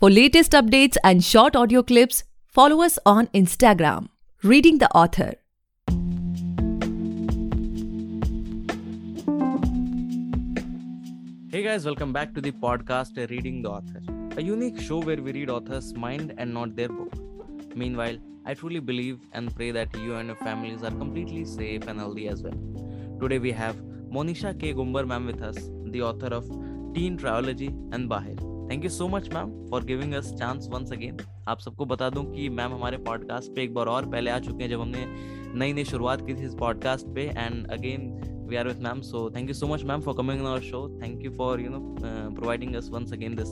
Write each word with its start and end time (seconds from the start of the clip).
For 0.00 0.10
latest 0.10 0.50
updates 0.50 0.96
and 1.04 1.22
short 1.22 1.54
audio 1.54 1.80
clips, 1.80 2.24
follow 2.48 2.82
us 2.82 2.98
on 3.06 3.28
Instagram, 3.28 4.08
Reading 4.42 4.78
the 4.78 4.90
Author. 4.90 5.34
Hey 11.48 11.62
guys, 11.62 11.84
welcome 11.86 12.12
back 12.12 12.34
to 12.34 12.40
the 12.40 12.50
podcast 12.50 13.16
Reading 13.30 13.62
the 13.62 13.70
Author, 13.70 14.02
a 14.36 14.42
unique 14.42 14.80
show 14.80 14.98
where 14.98 15.22
we 15.22 15.30
read 15.30 15.48
authors' 15.48 15.94
mind 15.94 16.34
and 16.38 16.52
not 16.52 16.74
their 16.74 16.88
book. 16.88 17.12
Meanwhile, 17.76 18.18
I 18.44 18.54
truly 18.54 18.80
believe 18.80 19.20
and 19.32 19.54
pray 19.54 19.70
that 19.70 19.94
you 19.94 20.16
and 20.16 20.26
your 20.26 20.36
families 20.38 20.82
are 20.82 20.90
completely 20.90 21.44
safe 21.44 21.86
and 21.86 22.00
healthy 22.00 22.26
as 22.26 22.42
well. 22.42 22.58
Today 23.20 23.38
we 23.38 23.52
have 23.52 23.76
Monisha 24.10 24.58
K. 24.58 24.74
Gumbar 24.74 25.06
ma'am 25.06 25.24
with 25.24 25.40
us, 25.40 25.70
the 25.84 26.02
author 26.02 26.34
of 26.34 26.48
Teen 26.94 27.16
Trilogy 27.16 27.68
and 27.92 28.10
Bahir. 28.10 28.53
Thank 28.70 28.84
you 28.84 28.90
so 28.90 29.08
much 29.08 29.28
ma'am 29.34 29.66
for 29.70 29.84
giving 29.84 30.14
us 30.14 30.32
chance 30.34 30.68
once 30.72 30.92
again 30.92 31.16
आप 31.48 31.58
सबको 31.58 31.84
बता 31.84 32.10
दूँ 32.10 32.24
कि 32.34 32.48
ma'am 32.48 32.72
हमारे 32.72 32.96
podcast 32.96 33.54
पे 33.56 33.62
एक 33.62 33.74
बार 33.74 33.86
और 33.86 34.10
पहले 34.10 34.30
आ 34.30 34.38
चुके 34.38 34.62
हैं, 34.62 34.70
जब 34.70 34.80
हमने 34.80 35.06
नई 35.58 35.72
नई 35.72 35.84
शुरुआत 35.84 36.26
की 36.26 36.34
थी 36.34 36.46
इस 36.46 36.54
पॉडकास्ट 36.54 37.06
पे। 37.06 37.22
And 37.22 37.66
again 37.66 38.10
we 38.48 38.56
are 38.56 38.68
with 38.68 38.82
ma'am 38.82 39.00
so 39.00 39.30
thank 39.36 39.48
you 39.48 39.54
so 39.54 39.66
much 39.66 39.84
ma'am 39.84 40.00
for 40.00 40.14
coming 40.14 40.46
our 40.46 40.60
show 40.60 41.00
thank 41.02 41.24
you 41.24 41.30
for 41.30 41.60
you 41.60 41.70
know 41.70 41.96
providing 42.34 42.74
us 42.74 42.90
once 42.90 43.12
again 43.12 43.36
this 43.36 43.48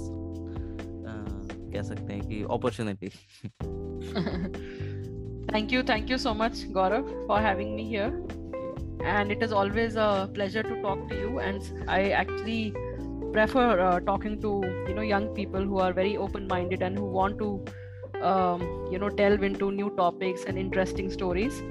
कह 1.74 1.82
सकते 1.82 2.12
हैं 2.12 2.28
कि 2.28 2.42
opportunity 2.50 3.10
thank 5.52 5.72
you 5.72 5.82
thank 5.82 6.10
you 6.10 6.18
so 6.18 6.32
much, 6.34 6.60
gaurav, 6.76 7.08
for 7.26 7.38
having 7.40 7.76
me 7.76 7.84
here. 7.84 8.22
And 9.04 9.32
it 9.32 9.42
is 9.42 9.52
always 9.52 9.96
a 9.96 10.30
pleasure 10.34 10.62
to 10.62 10.80
talk 10.82 11.08
to 11.08 11.14
you. 11.14 11.40
And 11.40 11.88
i 11.88 12.10
actually 12.10 12.72
prefer 13.31 13.65
uh, 13.79 13.99
talking 14.01 14.39
to 14.41 14.53
you 14.87 14.93
know 14.93 15.01
young 15.01 15.27
people 15.39 15.61
who 15.61 15.79
are 15.79 15.91
very 15.93 16.15
open 16.17 16.47
minded 16.47 16.81
and 16.81 16.97
who 16.97 17.05
want 17.05 17.37
to 17.39 17.49
um, 18.21 18.63
you 18.91 18.99
know 18.99 19.09
delve 19.09 19.43
into 19.43 19.71
new 19.71 19.89
topics 19.97 20.45
and 20.45 20.57
interesting 20.57 21.11
stories 21.11 21.61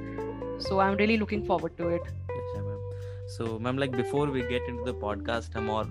so 0.59 0.81
i'm 0.81 0.97
really 0.97 1.17
looking 1.17 1.45
forward 1.45 1.77
to 1.79 1.89
it 1.99 2.15
so 3.29 3.59
ma'am 3.59 3.79
like 3.79 3.91
before 3.91 4.29
we 4.31 4.41
get 4.41 4.69
into 4.69 4.85
the 4.85 4.95
podcast 5.01 5.57
हम 5.57 5.71
और 5.71 5.87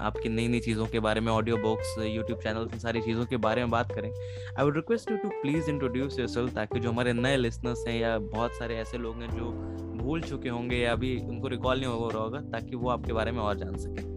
आपकी 0.00 0.28
नई 0.28 0.48
नई 0.48 0.60
चीज़ों 0.60 0.86
के 0.94 1.00
बारे 1.00 1.20
में 1.20 1.30
audio 1.32 1.56
books 1.56 1.94
YouTube 1.98 2.38
channel 2.38 2.68
in 2.72 2.78
सारी 2.78 3.00
चीज़ों 3.00 3.26
के 3.26 3.36
बारे 3.44 3.60
में 3.60 3.70
बात 3.70 3.92
करें 3.92 4.10
I 4.10 4.64
would 4.64 4.76
request 4.76 5.10
you 5.10 5.16
to 5.16 5.28
please 5.42 5.70
introduce 5.70 6.18
yourself 6.18 6.54
ताकि 6.54 6.80
जो 6.80 6.90
हमारे 6.90 7.12
नए 7.12 7.36
लिसनर्स 7.36 7.84
हैं 7.88 7.98
या 8.00 8.18
बहुत 8.18 8.58
सारे 8.58 8.76
ऐसे 8.78 8.98
लोग 8.98 9.22
हैं 9.22 9.30
जो 9.36 9.50
भूल 10.02 10.22
चुके 10.22 10.48
होंगे 10.48 10.76
या 10.76 10.92
अभी 10.92 11.16
उनको 11.28 11.48
रिकॉल 11.48 11.80
नहीं 11.80 11.90
हो 11.90 12.08
रहा 12.08 12.22
होगा 12.22 12.40
ताकि 12.52 12.76
वो 12.76 12.90
आपके 12.90 13.12
बारे 13.12 13.32
में 13.32 13.40
और 13.40 13.56
जान 13.58 13.76
सकें 13.76 14.13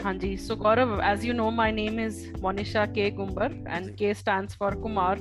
Hanji. 0.00 0.40
So 0.40 0.56
Gaurav, 0.56 1.02
as 1.02 1.24
you 1.24 1.32
know, 1.34 1.50
my 1.50 1.70
name 1.70 1.98
is 1.98 2.26
Monisha 2.44 2.92
K. 2.94 3.10
Gumbar, 3.10 3.50
and 3.66 3.96
K 3.96 4.14
stands 4.14 4.54
for 4.54 4.72
Kumar. 4.72 5.16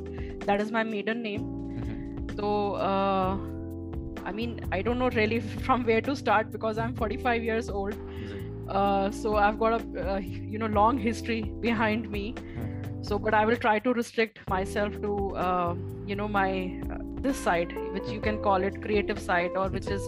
That 0.45 0.61
is 0.61 0.71
my 0.71 0.83
maiden 0.83 1.21
name. 1.21 1.41
Mm-hmm. 1.41 2.37
So, 2.37 2.73
uh, 2.75 3.37
I 4.25 4.31
mean, 4.31 4.59
I 4.71 4.81
don't 4.81 4.99
know 4.99 5.09
really 5.09 5.39
from 5.67 5.85
where 5.85 6.01
to 6.01 6.15
start 6.15 6.51
because 6.51 6.77
I'm 6.77 6.95
45 6.95 7.43
years 7.43 7.69
old. 7.69 7.95
Uh, 8.69 9.09
so 9.09 9.35
I've 9.35 9.59
got 9.59 9.81
a 9.81 10.13
uh, 10.13 10.17
you 10.17 10.59
know 10.59 10.67
long 10.67 10.97
history 10.97 11.41
behind 11.67 12.09
me. 12.09 12.33
Mm-hmm. 12.33 13.03
So, 13.03 13.17
but 13.17 13.33
I 13.33 13.45
will 13.45 13.57
try 13.57 13.79
to 13.79 13.93
restrict 13.93 14.39
myself 14.49 15.01
to 15.01 15.35
uh, 15.35 15.75
you 16.05 16.15
know 16.15 16.27
my 16.27 16.81
uh, 16.91 16.97
this 17.21 17.37
side, 17.37 17.73
which 17.93 18.07
you 18.09 18.19
can 18.21 18.37
call 18.43 18.63
it 18.63 18.81
creative 18.81 19.19
side, 19.19 19.51
or 19.55 19.69
which 19.69 19.87
is 19.87 20.05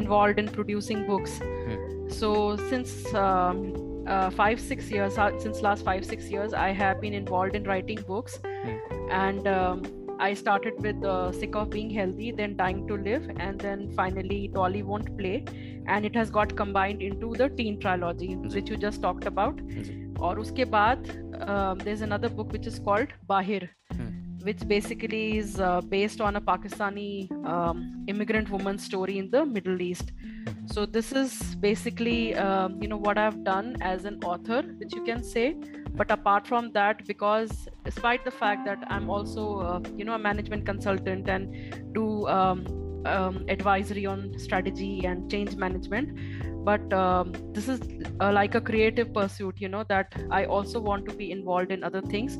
involved 0.00 0.38
in 0.38 0.48
producing 0.48 1.06
books. 1.06 1.38
Mm-hmm. 1.38 2.10
So 2.10 2.56
since 2.68 3.14
um, 3.14 3.91
uh, 4.06 4.30
five 4.30 4.60
six 4.60 4.90
years 4.90 5.18
uh, 5.18 5.30
since 5.38 5.60
last 5.60 5.84
five 5.84 6.04
six 6.04 6.28
years 6.28 6.52
i 6.52 6.70
have 6.70 7.00
been 7.00 7.14
involved 7.14 7.54
in 7.54 7.64
writing 7.64 8.00
books 8.06 8.38
mm. 8.38 8.78
and 9.10 9.46
um, 9.46 9.82
i 10.20 10.32
started 10.34 10.80
with 10.82 11.04
uh, 11.04 11.32
sick 11.32 11.54
of 11.54 11.70
being 11.70 11.90
healthy 11.90 12.30
then 12.30 12.56
dying 12.56 12.86
to 12.86 12.96
live 12.96 13.28
and 13.36 13.60
then 13.60 13.90
finally 13.96 14.48
dolly 14.48 14.82
won't 14.82 15.16
play 15.18 15.44
and 15.86 16.06
it 16.06 16.14
has 16.14 16.30
got 16.30 16.56
combined 16.56 17.02
into 17.02 17.34
the 17.34 17.48
teen 17.50 17.78
trilogy 17.80 18.28
mm. 18.28 18.54
which 18.54 18.70
you 18.70 18.76
just 18.76 19.02
talked 19.02 19.26
about 19.26 19.56
mm. 19.56 20.20
or 20.20 20.38
uske 20.38 20.64
baad, 20.76 21.08
um, 21.48 21.78
there's 21.78 22.02
another 22.02 22.28
book 22.28 22.52
which 22.52 22.66
is 22.66 22.78
called 22.78 23.08
bahir 23.28 23.68
which 24.44 24.66
basically 24.66 25.38
is 25.38 25.60
uh, 25.60 25.80
based 25.80 26.20
on 26.20 26.36
a 26.36 26.40
pakistani 26.40 27.30
um, 27.46 28.04
immigrant 28.08 28.50
woman's 28.50 28.84
story 28.84 29.18
in 29.18 29.30
the 29.30 29.44
middle 29.44 29.80
east 29.80 30.12
so 30.66 30.86
this 30.86 31.12
is 31.12 31.54
basically, 31.56 32.34
um, 32.34 32.80
you 32.82 32.88
know, 32.88 32.96
what 32.96 33.18
I've 33.18 33.44
done 33.44 33.76
as 33.80 34.04
an 34.04 34.20
author, 34.24 34.62
which 34.78 34.94
you 34.94 35.04
can 35.04 35.22
say. 35.22 35.56
But 35.94 36.10
apart 36.10 36.46
from 36.46 36.72
that, 36.72 37.06
because 37.06 37.68
despite 37.84 38.24
the 38.24 38.30
fact 38.30 38.64
that 38.64 38.82
I'm 38.88 39.10
also, 39.10 39.60
uh, 39.60 39.80
you 39.96 40.04
know, 40.04 40.14
a 40.14 40.18
management 40.18 40.64
consultant 40.64 41.28
and 41.28 41.92
do 41.92 42.26
um, 42.28 42.66
um 43.04 43.44
advisory 43.48 44.06
on 44.06 44.38
strategy 44.38 45.04
and 45.04 45.30
change 45.30 45.56
management, 45.56 46.16
but 46.64 46.92
um, 46.92 47.32
this 47.52 47.68
is 47.68 47.80
uh, 48.20 48.32
like 48.32 48.54
a 48.54 48.60
creative 48.60 49.12
pursuit 49.12 49.54
you 49.58 49.68
know 49.68 49.84
that 49.88 50.14
i 50.30 50.44
also 50.44 50.80
want 50.80 51.04
to 51.08 51.14
be 51.14 51.30
involved 51.30 51.70
in 51.70 51.82
other 51.84 52.02
things. 52.02 52.38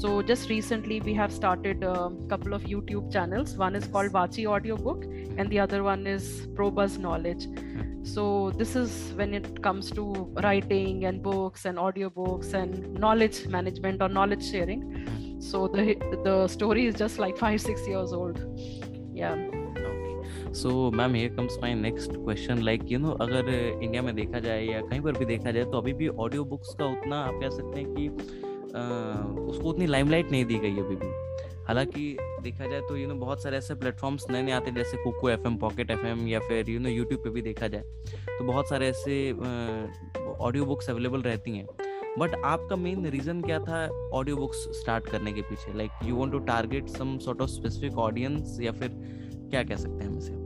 So 0.00 0.22
just 0.22 0.48
recently 0.48 1.00
we 1.00 1.12
have 1.14 1.32
started 1.32 1.84
a 1.84 2.10
couple 2.28 2.54
of 2.54 2.62
youtube 2.62 3.12
channels. 3.12 3.56
One 3.56 3.76
is 3.76 3.86
called 3.86 4.12
vachi 4.12 4.46
audiobook 4.46 5.04
and 5.04 5.50
the 5.50 5.60
other 5.60 5.82
one 5.82 6.06
is 6.06 6.46
probuzz 6.54 6.98
knowledge. 6.98 7.46
So 8.04 8.50
this 8.56 8.74
is 8.74 9.12
when 9.14 9.34
it 9.34 9.62
comes 9.62 9.90
to 9.92 10.04
writing 10.42 11.04
and 11.04 11.22
books 11.22 11.66
and 11.66 11.78
audiobooks 11.78 12.54
and 12.54 12.94
knowledge 12.94 13.46
management 13.46 14.02
or 14.02 14.08
knowledge 14.08 14.50
sharing. 14.50 15.40
So 15.40 15.68
the 15.68 15.96
the 16.24 16.48
story 16.48 16.86
is 16.86 16.94
just 16.94 17.18
like 17.18 17.36
5 17.36 17.60
6 17.60 17.86
years 17.86 18.12
old. 18.12 18.40
Yeah 19.12 19.61
so 20.54 20.90
ma'am 20.90 21.14
here 21.14 21.34
comes 21.34 21.56
my 21.62 21.74
next 21.74 22.12
question 22.12 22.58
like 22.62 22.80
you 22.92 22.98
know 22.98 23.10
अगर 23.20 23.48
India 23.82 24.02
में 24.02 24.14
देखा 24.14 24.38
जाए 24.38 24.64
या 24.64 24.80
कहीं 24.80 25.00
पर 25.00 25.12
भी 25.12 25.24
देखा 25.24 25.50
जाए 25.50 25.64
तो 25.64 25.78
अभी 25.78 25.92
भी 25.92 26.08
ऑडियो 26.08 26.44
बुक्स 26.44 26.74
का 26.74 26.86
उतना 26.86 27.18
आप 27.18 27.38
कह 27.42 27.50
सकते 27.50 27.80
हैं 27.80 27.94
कि 27.94 28.06
आ, 28.76 28.82
उसको 29.42 29.68
उतनी 29.68 29.86
लाइमलाइट 29.86 30.30
नहीं 30.30 30.44
दी 30.44 30.58
गई 30.58 30.78
अभी 30.78 30.96
भी। 30.96 31.06
हालाँकि 31.64 32.16
देखा 32.42 32.66
जाए 32.66 32.80
तो 32.80 32.96
यू 32.96 33.08
नो 33.08 33.14
बहुत 33.14 33.42
सारे 33.42 33.56
ऐसे 33.56 33.74
प्लेटफॉर्म्स 33.74 34.26
नए 34.30 34.42
नए 34.42 34.52
आते 34.52 34.70
हैं 34.70 34.76
जैसे 34.76 34.96
Kuku 34.96 35.30
F 35.30 35.46
M 35.46 35.56
pocket 35.56 35.90
F 35.90 36.06
M 36.06 36.26
या 36.28 36.40
फिर 36.40 36.70
यू 36.70 36.80
नो 36.80 36.88
यूट्यूब 36.88 37.24
पे 37.24 37.30
भी 37.30 37.42
देखा 37.42 37.68
जाए 37.68 37.82
तो 38.28 38.44
बहुत 38.44 38.68
सारे 38.68 38.88
ऐसे 38.88 39.32
ऑडियो 39.32 40.64
बुक्स 40.64 40.90
अवेलेबल 40.90 41.22
रहती 41.22 41.56
हैं। 41.56 41.66
बट 42.18 42.34
आपका 42.44 42.76
मेन 42.76 43.06
रीजन 43.06 43.42
क्या 43.42 43.58
था 43.58 43.86
ऑडियो 44.14 44.36
बुक्स 44.36 44.66
स्टार्ट 44.80 45.06
करने 45.06 45.32
के 45.32 45.42
पीछे? 45.42 45.76
Like 45.78 45.90
you 46.04 46.16
want 46.16 46.32
to 46.32 46.38
target 46.38 46.88
some 46.88 47.18
sort 47.18 47.40
of 47.40 47.50
specific 47.50 47.98
audience 47.98 48.58
या 48.60 48.72
फिर 48.72 48.90
क्या 49.50 49.62
कह 49.62 49.76
सकते 49.76 50.04
हैं 50.04 50.10
हम 50.10 50.18
इसे? 50.18 50.41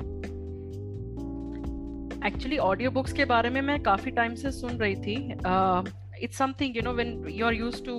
एक्चुअली 2.27 2.57
ऑडियो 2.59 2.91
बुक्स 2.91 3.13
के 3.13 3.25
बारे 3.25 3.51
में 3.51 3.61
मैं 3.63 3.83
काफ़ी 3.83 4.11
टाइम 4.11 4.35
से 4.35 4.51
सुन 4.53 4.79
रही 4.79 4.95
थी 5.07 5.17
it's 6.25 6.39
something 6.39 6.77
you 6.77 6.83
know 6.83 6.93
when 6.95 7.25
you 7.31 7.47
are 7.47 7.55
used 7.55 7.85
to 7.87 7.97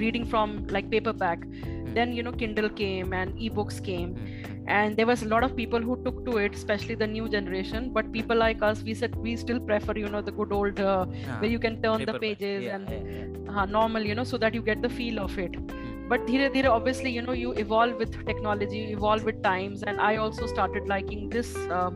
reading 0.00 0.24
from 0.32 0.50
like 0.74 0.90
paperback 0.90 1.40
mm. 1.46 1.94
then 1.94 2.12
you 2.16 2.22
know 2.26 2.32
kindle 2.42 2.68
came 2.80 3.14
and 3.20 3.40
ebooks 3.46 3.80
came 3.86 4.12
mm. 4.14 4.44
and 4.74 5.00
there 5.00 5.08
was 5.08 5.24
a 5.24 5.28
lot 5.32 5.46
of 5.46 5.56
people 5.56 5.80
who 5.86 5.96
took 6.04 6.20
to 6.26 6.36
it 6.42 6.54
especially 6.54 6.96
the 7.00 7.08
new 7.14 7.28
generation 7.32 7.88
but 7.96 8.12
people 8.12 8.40
like 8.42 8.62
us 8.68 8.84
we 8.90 8.94
said 9.00 9.16
we 9.24 9.34
still 9.42 9.60
prefer 9.72 9.96
you 10.02 10.12
know 10.14 10.22
the 10.28 10.34
good 10.38 10.54
old 10.58 10.84
uh, 10.92 11.06
yeah. 11.10 11.40
where 11.40 11.50
you 11.54 11.58
can 11.66 11.80
turn 11.82 12.06
the 12.12 12.16
pages 12.26 12.62
yeah, 12.68 12.76
and 12.76 12.94
yeah, 12.96 13.24
yeah. 13.24 13.56
uh, 13.56 13.66
normal 13.66 14.10
you 14.12 14.14
know 14.20 14.28
so 14.32 14.42
that 14.46 14.54
you 14.60 14.62
get 14.70 14.88
the 14.88 14.92
feel 15.00 15.18
of 15.26 15.36
it 15.46 15.60
mm. 15.60 16.08
but 16.14 16.26
dhire 16.32 16.54
dhire 16.56 16.74
obviously 16.78 17.18
you 17.18 17.28
know 17.28 17.38
you 17.42 17.52
evolve 17.66 18.04
with 18.04 18.18
technology 18.32 18.86
you 18.86 18.96
evolve 19.02 19.30
with 19.32 19.42
times 19.52 19.86
and 19.92 20.08
i 20.12 20.16
also 20.26 20.52
started 20.56 20.92
liking 20.96 21.28
this 21.38 21.56
uh, 21.80 21.90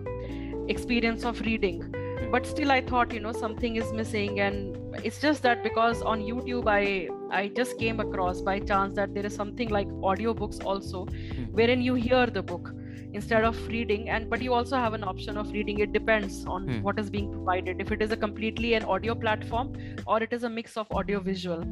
experience 0.69 1.25
of 1.25 1.41
reading. 1.41 1.95
But 2.33 2.47
still 2.47 2.71
i 2.71 2.81
thought 2.81 3.12
you 3.12 3.21
know 3.21 3.33
something 3.33 3.77
is 3.77 3.93
missing. 3.93 4.41
And 4.41 4.77
it's 5.05 5.21
just 5.21 5.43
that 5.43 5.62
because 5.62 6.03
on 6.03 6.21
youtube 6.21 6.67
i 6.67 7.09
i 7.39 7.49
just 7.49 7.79
came 7.79 8.00
across 8.00 8.41
by 8.41 8.59
chance 8.59 8.97
that 8.97 9.15
there 9.15 9.25
is 9.25 9.35
something 9.35 9.69
like 9.69 9.87
audiobooks 10.12 10.65
also 10.65 11.05
hmm. 11.05 11.44
wherein 11.59 11.82
you 11.82 11.94
hear 11.94 12.26
the 12.26 12.43
book 12.43 12.73
instead 13.12 13.44
of 13.44 13.56
reading. 13.69 14.09
And 14.09 14.29
but 14.31 14.43
you 14.43 14.55
also 14.55 14.76
have 14.76 14.94
an 14.94 15.05
option 15.05 15.38
of 15.38 15.53
reading. 15.53 15.79
It 15.79 15.93
depends 15.93 16.44
on 16.47 16.69
hmm. 16.69 16.82
what 16.82 16.99
is 16.99 17.11
being 17.11 17.31
provided. 17.32 17.81
If 17.81 17.93
it 17.93 18.03
is 18.03 18.12
a 18.12 18.17
completely 18.17 18.75
an 18.75 18.85
audio 18.85 19.14
platform 19.14 19.73
or 20.06 20.23
it 20.23 20.32
is 20.32 20.44
a 20.44 20.50
mix 20.50 20.76
of 20.76 20.87
audio 20.91 21.21
visual 21.21 21.64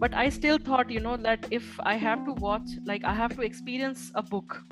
but 0.00 0.14
i 0.14 0.28
still 0.28 0.58
thought 0.66 0.90
you 0.94 1.00
know 1.00 1.16
that 1.16 1.46
if 1.50 1.78
i 1.92 1.94
have 1.96 2.24
to 2.24 2.32
watch 2.44 2.74
like 2.90 3.04
i 3.04 3.14
have 3.20 3.34
to 3.36 3.42
experience 3.42 4.10
a 4.14 4.22
book 4.22 4.62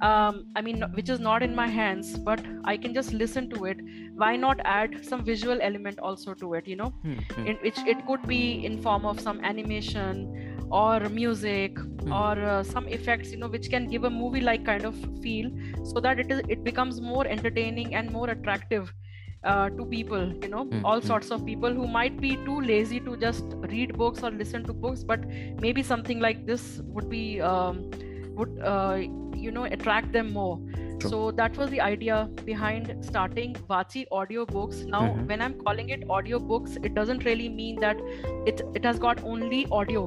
um, 0.00 0.46
I 0.56 0.62
mean, 0.62 0.82
which 0.94 1.08
is 1.08 1.20
not 1.20 1.42
in 1.42 1.54
my 1.54 1.66
hands, 1.66 2.18
but 2.18 2.40
I 2.64 2.76
can 2.76 2.94
just 2.94 3.12
listen 3.12 3.50
to 3.50 3.66
it. 3.66 3.78
Why 4.14 4.36
not 4.36 4.60
add 4.64 5.04
some 5.04 5.24
visual 5.24 5.58
element 5.60 5.98
also 5.98 6.34
to 6.34 6.54
it? 6.54 6.66
You 6.66 6.76
know, 6.76 6.94
mm-hmm. 7.04 7.46
in 7.46 7.56
which 7.56 7.78
it 7.86 8.06
could 8.06 8.26
be 8.26 8.64
in 8.64 8.80
form 8.80 9.04
of 9.04 9.20
some 9.20 9.40
animation 9.44 10.56
or 10.70 11.00
music 11.08 11.74
mm-hmm. 11.74 12.12
or 12.12 12.42
uh, 12.44 12.62
some 12.62 12.88
effects, 12.88 13.30
you 13.30 13.38
know, 13.38 13.48
which 13.48 13.68
can 13.70 13.88
give 13.88 14.04
a 14.04 14.10
movie-like 14.10 14.64
kind 14.64 14.84
of 14.84 14.94
feel, 15.22 15.50
so 15.84 16.00
that 16.00 16.18
it 16.18 16.30
is 16.30 16.42
it 16.48 16.64
becomes 16.64 17.00
more 17.00 17.26
entertaining 17.26 17.94
and 17.94 18.10
more 18.10 18.30
attractive 18.30 18.92
uh, 19.44 19.70
to 19.70 19.86
people 19.86 20.32
you 20.42 20.48
know 20.48 20.64
Hmm, 20.64 20.84
all 20.84 21.00
hmm. 21.00 21.06
sorts 21.06 21.30
of 21.30 21.46
people 21.46 21.72
who 21.72 21.86
might 21.86 22.20
be 22.20 22.36
too 22.44 22.60
lazy 22.60 23.00
to 23.00 23.16
just 23.16 23.44
read 23.70 23.96
books 23.96 24.22
or 24.22 24.30
listen 24.30 24.64
to 24.64 24.72
books 24.72 25.02
but 25.02 25.24
maybe 25.60 25.82
something 25.82 26.20
like 26.20 26.46
this 26.46 26.80
would 26.84 27.08
be 27.08 27.40
um, 27.40 27.90
would 28.40 28.60
uh, 28.74 28.96
you 29.46 29.50
know 29.58 29.64
attract 29.78 30.12
them 30.18 30.32
more 30.38 30.54
True. 31.00 31.10
so 31.10 31.18
that 31.40 31.56
was 31.62 31.70
the 31.74 31.80
idea 31.88 32.16
behind 32.48 32.90
starting 33.10 33.54
vachi 33.74 34.02
audiobooks 34.20 34.82
now 34.96 35.04
Mhm. 35.04 35.28
when 35.32 35.44
i'm 35.46 35.54
calling 35.66 35.92
it 35.98 36.06
audiobooks 36.18 36.76
it 36.90 36.94
doesn't 36.98 37.24
really 37.30 37.48
mean 37.60 37.80
that 37.86 38.02
it 38.52 38.62
it 38.80 38.90
has 38.90 38.98
got 39.06 39.22
only 39.34 39.62
audio 39.80 40.04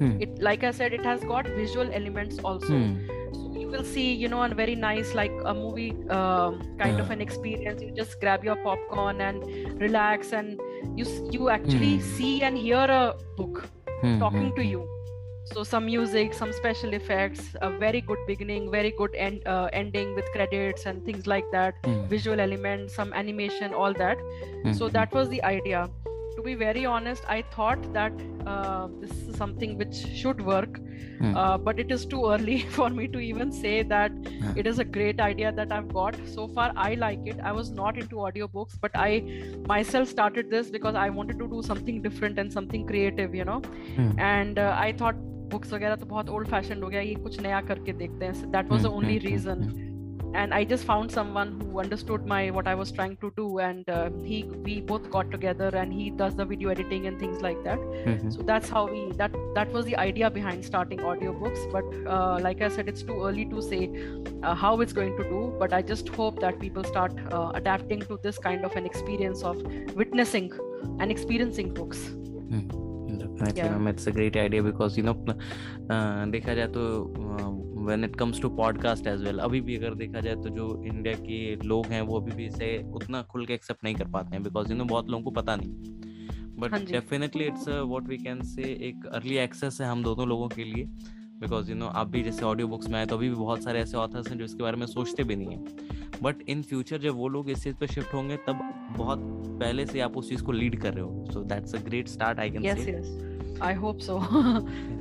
Hmm. 0.00 0.16
it 0.24 0.40
like 0.46 0.64
i 0.68 0.70
said 0.78 0.94
it 0.96 1.06
has 1.08 1.22
got 1.28 1.46
visual 1.58 1.92
elements 1.98 2.40
also 2.48 2.72
Hmm. 2.80 2.96
so 3.36 3.44
you 3.60 3.68
will 3.74 3.86
see 3.92 4.04
you 4.22 4.28
know 4.32 4.42
a 4.46 4.48
very 4.58 4.74
nice 4.82 5.12
like 5.20 5.38
a 5.52 5.54
movie 5.60 5.86
um, 6.16 6.58
kind 6.82 7.00
of 7.04 7.10
an 7.14 7.22
experience 7.26 7.86
you 7.86 7.90
just 8.00 8.18
grab 8.24 8.44
your 8.48 8.56
popcorn 8.66 9.22
and 9.28 9.46
relax 9.86 10.34
and 10.40 10.60
you 11.00 11.06
you 11.38 11.48
actually 11.56 11.94
Hmm. 11.94 12.12
see 12.18 12.34
and 12.50 12.62
hear 12.66 12.84
a 12.98 13.02
book 13.40 13.64
Hmm, 14.02 14.18
talking 14.26 14.50
hmm, 14.50 14.56
to 14.60 14.62
hmm. 14.66 14.70
you 14.74 14.82
so 15.52 15.62
some 15.64 15.86
music 15.86 16.34
some 16.34 16.52
special 16.52 16.92
effects 16.94 17.54
a 17.62 17.70
very 17.78 18.00
good 18.00 18.18
beginning 18.26 18.70
very 18.70 18.92
good 18.98 19.14
end 19.14 19.42
uh, 19.46 19.68
ending 19.72 20.14
with 20.14 20.24
credits 20.32 20.86
and 20.86 21.04
things 21.04 21.26
like 21.26 21.50
that 21.52 21.74
Hmm. 21.84 22.06
visual 22.14 22.40
elements 22.40 22.94
some 23.00 23.12
animation 23.22 23.74
all 23.74 23.94
that 24.04 24.18
Hmm, 24.64 24.72
so 24.80 24.88
that 24.98 25.12
was 25.12 25.28
the 25.34 25.42
idea 25.50 25.88
to 26.36 26.42
be 26.46 26.54
very 26.62 26.84
honest 26.94 27.24
i 27.34 27.42
thought 27.56 27.84
that 27.98 28.24
uh, 28.52 28.88
this 29.02 29.12
is 29.28 29.36
something 29.42 29.76
which 29.82 30.00
should 30.22 30.40
work 30.52 30.80
Hmm. 31.20 31.34
uh, 31.40 31.56
but 31.66 31.78
it 31.82 31.90
is 31.96 32.02
too 32.14 32.22
early 32.32 32.56
for 32.78 32.88
me 32.96 33.06
to 33.14 33.20
even 33.26 33.52
say 33.60 33.76
that 33.92 34.18
Yeah. 34.32 34.52
it 34.62 34.66
is 34.72 34.78
a 34.84 34.86
great 34.96 35.22
idea 35.26 35.52
that 35.60 35.72
i've 35.76 35.88
got 35.98 36.18
so 36.34 36.48
far 36.58 36.66
i 36.88 36.90
like 37.04 37.30
it 37.34 37.40
i 37.52 37.52
was 37.60 37.70
not 37.78 38.02
into 38.02 38.16
audiobooks 38.26 38.76
but 38.82 38.98
i 39.04 39.08
myself 39.72 40.10
started 40.16 40.50
this 40.56 40.70
because 40.76 40.98
i 41.04 41.08
wanted 41.20 41.38
to 41.44 41.48
do 41.54 41.62
something 41.70 42.02
different 42.08 42.38
and 42.44 42.52
something 42.58 42.84
creative 42.92 43.38
you 43.40 43.46
know 43.52 43.60
Hmm. 43.96 44.10
and 44.32 44.58
uh, 44.66 44.68
i 44.86 44.92
thought 45.02 45.24
books 45.50 45.72
वगैरह 45.72 45.96
तो 45.96 46.06
बहुत 46.06 46.30
old 46.30 46.48
fashion 46.48 46.82
हो 46.82 46.88
गया 46.88 47.00
ये 47.00 47.14
कुछ 47.26 47.40
नया 47.40 47.60
करके 47.72 47.92
देखते 48.04 48.26
हैं 48.26 48.50
that 48.50 48.70
was 48.70 48.82
the 48.82 48.86
Hmm, 48.86 48.94
only 48.96 49.18
hmm, 49.18 49.26
hmm, 49.26 49.32
reason 49.32 49.84
and 50.38 50.54
i 50.56 50.64
just 50.70 50.84
found 50.86 51.12
someone 51.12 51.52
who 51.58 51.78
understood 51.80 52.24
my 52.30 52.38
what 52.56 52.66
i 52.70 52.74
was 52.78 52.90
trying 52.96 53.12
to 53.20 53.28
do 53.36 53.44
and 53.66 53.90
uh, 53.98 54.10
he 54.24 54.40
we 54.66 54.74
both 54.90 55.06
got 55.14 55.30
together 55.34 55.68
and 55.82 55.94
he 55.98 56.08
does 56.22 56.34
the 56.40 56.46
video 56.50 56.72
editing 56.74 57.06
and 57.10 57.22
things 57.22 57.44
like 57.46 57.62
that 57.68 57.84
Hmm, 58.08 58.16
hmm. 58.24 58.32
so 58.34 58.42
that's 58.50 58.72
how 58.76 58.82
we 58.90 59.00
that 59.22 59.38
that 59.54 59.72
was 59.78 59.86
the 59.90 59.96
idea 60.02 60.30
behind 60.36 60.66
starting 60.70 61.00
audiobooks 61.12 61.64
but 61.76 61.96
uh, 62.16 62.38
like 62.48 62.60
i 62.68 62.70
said 62.76 62.92
it's 62.94 63.06
too 63.12 63.18
early 63.28 63.46
to 63.54 63.62
say 63.68 63.80
uh, 64.42 64.54
how 64.64 64.74
it's 64.86 64.98
going 65.00 65.16
to 65.22 65.28
do 65.30 65.40
but 65.64 65.72
i 65.72 65.82
just 65.94 66.14
hope 66.20 66.44
that 66.46 66.60
people 66.66 66.84
start 66.92 67.18
uh, 67.30 67.50
adapting 67.62 68.04
to 68.12 68.20
this 68.28 68.38
kind 68.50 68.70
of 68.70 68.76
an 68.82 68.90
experience 68.92 69.42
of 69.52 69.62
witnessing 70.02 70.52
and 71.00 71.10
experiencing 71.18 71.72
books 71.82 72.06
Definitely, 73.08 73.62
Yeah. 73.62 73.70
ma'am. 73.70 73.88
It's 73.88 74.06
a 74.06 74.12
great 74.12 74.36
idea 74.36 74.62
because 74.62 74.96
you 74.96 75.04
know, 75.04 75.16
uh, 75.90 76.26
देखा 76.30 76.54
जाए 76.54 76.66
तो 76.76 76.82
uh, 77.14 77.66
it 78.04 78.16
comes 78.16 78.40
to 78.42 78.48
podcast 78.50 79.06
as 79.06 79.22
well 79.22 79.38
अभी 79.38 79.60
भी 79.60 79.76
अगर 79.76 79.94
देखा 79.94 80.20
जाए 80.20 80.34
तो 80.34 80.48
जो 80.48 80.64
इंडिया 80.86 81.14
के 81.16 81.66
लोग 81.66 81.86
हैं 81.86 82.00
वो 82.02 82.20
अभी 82.20 82.32
भी 82.36 82.46
इसे 82.46 82.70
उतना 82.94 83.22
खुल 83.22 83.46
के 83.46 83.54
एक्सेप्ट 83.54 83.84
नहीं 83.84 83.94
कर 83.94 84.08
पाते 84.10 84.34
हैं 84.36 84.42
बिकॉज़ 84.42 84.72
यू 84.72 84.76
नो 84.78 84.84
बहुत 84.84 85.10
लोगों 85.10 85.24
को 85.24 85.30
पता 85.30 85.56
नहीं 85.56 85.70
but 86.60 86.74
definitely 86.90 87.44
it's 87.44 87.68
what 87.68 88.08
we 88.08 88.16
can 88.16 88.40
say 88.54 88.72
एक 88.88 89.06
अर्ली 89.06 89.36
एक्सेस 89.36 89.78
है 89.80 89.88
हम 89.88 90.02
दोनों 90.02 90.28
लोगों 90.28 90.48
के 90.48 90.64
लिए 90.64 90.88
बिकॉज़ 91.40 91.70
यू 91.70 91.76
नो 91.76 91.86
आप 91.86 92.06
भी 92.06 92.22
जैसे 92.22 92.44
ऑडियो 92.44 92.68
बुक्स 92.68 92.88
में 92.88 92.98
आए 92.98 93.06
तो 93.06 93.16
अभी 93.16 93.28
भी 93.28 93.34
बहुत 93.34 93.62
सारे 93.62 93.80
ऐसे 93.80 93.96
ऑथर्स 93.96 94.28
हैं 94.28 94.38
जो 94.38 94.44
इसके 94.44 94.62
बारे 94.62 94.76
में 94.76 94.86
सोचते 94.86 95.24
भी 95.24 95.36
नहीं 95.36 95.48
है। 95.48 95.64
बट 96.22 96.42
इन 96.48 96.62
फ्यूचर 96.62 96.98
जब 96.98 97.14
वो 97.14 97.28
लोग 97.28 97.50
इस 97.50 97.64
चीज़ 97.64 97.74
पे 97.76 97.86
शिफ्ट 97.86 98.14
होंगे 98.14 98.36
तब 98.36 98.60
बहुत 98.96 99.18
पहले 99.60 99.86
से 99.86 100.00
आप 100.00 100.16
उस 100.16 100.28
चीज़ 100.28 100.42
को 100.42 100.52
लीड 100.52 100.80
कर 100.80 100.94
रहे 100.94 101.04
हो। 101.04 101.26
So 101.32 101.40
that's 101.44 101.74
a 101.74 101.78
great 101.78 102.08
start 102.08 102.38
I 102.38 102.50
can 102.50 103.58
I 103.62 103.74
hope 103.74 103.98
say 103.98 104.12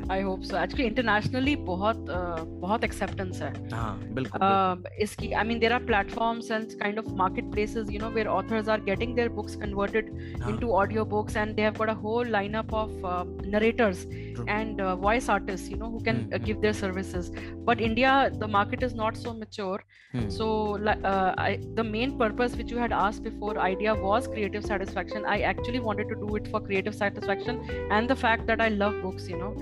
yes 0.04 0.10
i 0.10 0.20
hope 0.20 0.44
so 0.44 0.56
i 0.56 0.56
hope 0.56 0.56
so 0.56 0.56
actually 0.56 0.86
internationally 0.86 1.54
बहुत 1.66 2.10
uh, 2.18 2.44
बहुत 2.64 2.84
acceptance 2.88 3.40
है 3.42 3.52
हाँ 3.72 3.98
बिल्कुल 4.14 4.42
बिल्कुल 4.42 4.56
uh, 4.56 4.76
इसकी 5.06 5.30
I 5.40 5.44
mean 5.44 5.60
there 5.60 5.72
are 5.76 5.80
platforms 5.90 6.50
and 6.56 6.74
kind 6.82 6.98
of 7.02 7.08
marketplaces 7.20 7.90
you 7.90 8.00
know 8.04 8.10
where 8.18 8.28
authors 8.36 8.68
are 8.68 8.78
getting 8.90 9.14
their 9.14 9.30
books 9.30 9.56
converted 9.56 10.10
हाँ, 10.42 10.50
into 10.52 10.66
audiobooks 10.80 11.36
and 11.36 11.56
they 11.56 11.62
have 11.62 11.78
got 11.78 11.88
a 11.88 11.94
whole 11.94 12.24
lineup 12.24 12.72
of 12.72 12.92
uh, 13.04 13.24
narrators 13.56 14.06
True. 14.34 14.44
and 14.48 14.80
uh, 14.80 14.96
voice 14.96 15.28
artists 15.28 15.68
you 15.70 15.76
know 15.76 15.90
who 15.90 16.00
can 16.10 16.22
uh, 16.32 16.38
Mhm. 16.38 16.44
give 16.44 16.60
their 16.60 16.72
services 16.72 17.30
but 17.64 17.80
India 17.80 18.30
the 18.44 18.48
market 18.48 18.82
is 18.82 18.94
not 18.94 19.16
so 19.16 19.34
mature 19.34 19.80
Hmm. 20.12 20.28
so 20.28 20.46
li- 20.86 21.00
uh, 21.04 21.34
I, 21.38 21.58
the 21.74 21.84
main 21.84 22.18
purpose 22.18 22.56
which 22.56 22.70
you 22.70 22.78
had 22.78 22.92
asked 22.92 23.22
before 23.22 23.58
idea 23.66 23.94
was 23.94 24.26
creative 24.26 24.64
satisfaction 24.64 25.24
I 25.24 25.40
actually 25.50 25.80
wanted 25.80 26.08
to 26.14 26.16
do 26.24 26.36
it 26.36 26.48
for 26.54 26.60
creative 26.60 26.94
satisfaction 26.94 27.60
and 27.90 28.08
the 28.08 28.16
fact 28.16 28.46
that 28.48 28.60
I 28.60 28.68
love 28.68 29.00
books 29.02 29.28
you 29.28 29.38
know 29.38 29.52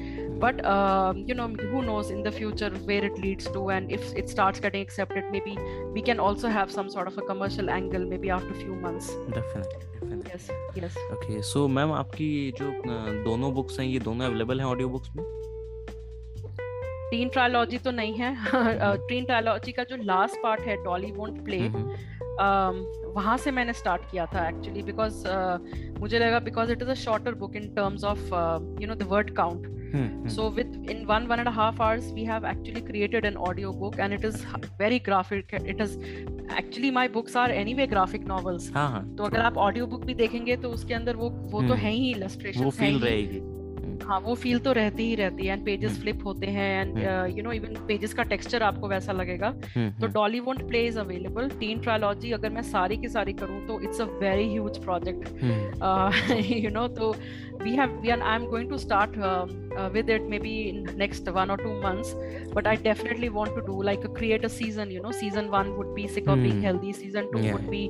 but 0.44 0.64
um, 0.66 1.20
you 1.28 1.36
know 1.40 1.48
who 1.72 1.82
knows 1.82 2.10
in 2.10 2.24
the 2.24 2.32
future 2.32 2.70
where 2.90 3.06
it 3.10 3.20
leads 3.26 3.46
to 3.58 3.62
and 3.76 3.92
if 3.98 4.10
it 4.22 4.30
starts 4.30 4.64
getting 4.66 4.82
accepted 4.88 5.30
maybe 5.36 5.54
we 5.98 6.02
can 6.10 6.20
also 6.20 6.50
have 6.50 6.72
some 6.72 6.90
sort 6.96 7.12
of 7.12 7.18
a 7.18 7.26
commercial 7.30 7.70
angle 7.70 8.06
maybe 8.14 8.34
after 8.38 8.60
few 8.64 8.76
months 8.88 9.10
definitely 9.38 9.94
yes 10.32 10.50
yes 10.82 10.98
okay 11.14 11.42
so 11.52 11.68
ma'am 11.78 11.92
आपकी 11.94 12.30
जो 12.60 12.72
दोनों 13.24 13.54
books 13.54 13.80
हैं 13.80 13.88
ये 13.88 14.00
दोनों 14.10 14.26
available 14.26 14.60
हैं 14.60 14.68
audio 14.68 14.90
books 14.90 15.16
में 15.16 15.24
teen 17.12 17.30
trilogy 17.30 17.78
तो 17.86 17.92
नहीं 17.92 18.14
है 18.20 18.36
टीन 19.08 19.26
ट्रायोलॉजी 19.26 19.72
का 19.72 19.84
जो 19.90 19.96
लास्ट 20.04 20.42
पार्ट 20.44 20.62
है 20.68 20.76
डॉली 20.84 21.12
वोंट 21.18 21.44
प्ले 21.46 21.60
हम्म, 21.60 21.98
वहाँ 23.14 23.38
से 23.38 23.52
मैंने 23.52 23.74
स्टार्ट 23.74 24.02
किया 24.12 24.26
था 24.26 24.48
एक्चुअली 24.50 24.84
बिकॉज़ 24.84 25.24
uh, 25.28 26.00
मुझे 26.00 26.20
लगा 26.20 26.40
because 26.40 26.72
it 26.72 26.82
is 26.82 26.90
a 26.90 26.94
shorter 27.04 27.36
book 27.36 27.56
in 27.56 27.68
terms 27.76 28.04
of 28.04 28.20
you 28.82 28.88
know 28.88 28.96
the 28.96 29.08
word 29.10 29.36
count 29.36 29.68
so 30.30 30.50
within 30.92 31.06
one 31.06 31.26
one 31.28 31.40
and 31.40 31.48
half 31.50 31.82
hours 31.82 32.12
we 32.14 32.26
have 32.26 32.46
actually 32.48 32.82
created 32.82 33.26
an 33.26 33.36
audio 33.50 33.72
book 33.72 34.00
and 34.00 34.14
it 34.14 34.26
is 34.26 34.46
very 34.80 35.00
graphic 35.00 35.54
it 35.54 35.82
is 35.82 35.98
actually 36.58 36.92
my 36.92 37.08
books 37.08 37.38
are 37.38 37.52
anyway 37.74 37.88
graphic 37.88 38.26
novels 38.28 38.72
तो 39.18 39.24
अगर 39.24 39.40
आप 39.40 39.58
audio 39.58 39.88
book 39.88 40.06
भी 40.06 40.14
देखेंगे 40.14 40.58
तो 40.58 40.70
उसके 40.70 40.94
अंदर 40.94 41.16
वो 41.16 41.30
वो 41.30 41.68
तो 41.68 41.74
है 41.74 41.92
ही 41.92 42.12
इलस्ट्रेशन 42.12 42.64
है 42.84 43.16
ही। 43.22 43.42
हाँ 44.08 44.20
वो 44.20 44.36
फील 44.36 44.60
तो 44.60 44.72
रहती 44.74 45.04
ही 45.08 45.16
रहती 45.16 45.46
है 45.46 45.54
एंड 45.54 45.66
पेजेस 45.66 45.92
हम्म। 45.92 46.02
फ्लिप 46.02 46.26
होते 46.26 46.48
हैं 46.58 46.70
and 46.82 46.98
hmm. 46.98 47.38
You 47.38 47.44
know 47.44 47.52
even 47.52 47.76
pages 47.88 48.14
का 48.14 48.24
टेक्सचर 48.34 48.64
आपको 48.64 48.88
वैसा 48.88 49.14
लगेगा 49.14 49.48
हम्म, 49.48 49.90
तो 49.90 50.06
हम्म, 50.06 50.12
Dolly 50.14 50.40
won't 50.40 50.68
play 50.68 50.86
is 50.88 51.00
available 51.00 51.50
teen 51.60 51.80
trilogy 51.82 52.32
अगर 52.32 52.50
मैं 52.50 52.62
सारी 52.72 52.98
की 52.98 53.10
सारी 53.10 53.34
करूँ 53.44 53.66
तो 53.68 53.80
it's 53.82 54.02
a 54.02 54.06
very 54.22 54.50
huge 54.52 54.84
project 54.84 55.28
hmm, 55.42 55.72
uh, 55.82 56.12
so 57.04 57.16
we 57.62 57.76
have 57.76 57.92
we 58.02 58.12
are 58.12 58.22
i'm 58.22 58.46
going 58.50 58.70
to 58.70 58.78
start 58.80 59.16
um, 59.20 59.52
uh, 59.78 59.90
with 59.94 60.10
it 60.10 60.24
maybe 60.24 60.70
in 60.70 60.84
next 60.98 61.30
one 61.30 61.50
or 61.50 61.58
two 61.58 61.74
months 61.82 62.16
but 62.54 62.68
i 62.68 62.76
definitely 62.76 63.30
want 63.30 63.56
to 63.56 63.62
do 63.62 63.82
like 63.82 64.04
a 64.04 64.10
create 64.10 64.44
a 64.46 64.50
season 64.50 64.92
you 64.92 65.02
know 65.02 65.12
season 65.12 65.50
one 65.52 65.78
would 65.78 65.94
be 65.96 66.08
sick 66.08 66.28
of 66.28 66.38
mm. 66.38 66.44
being 66.44 66.54
Hmm. 66.54 66.68
healthy 66.70 66.94
season 66.94 67.30
two 67.32 67.44
Yeah. 67.44 67.54
would 67.54 67.70
be 67.70 67.84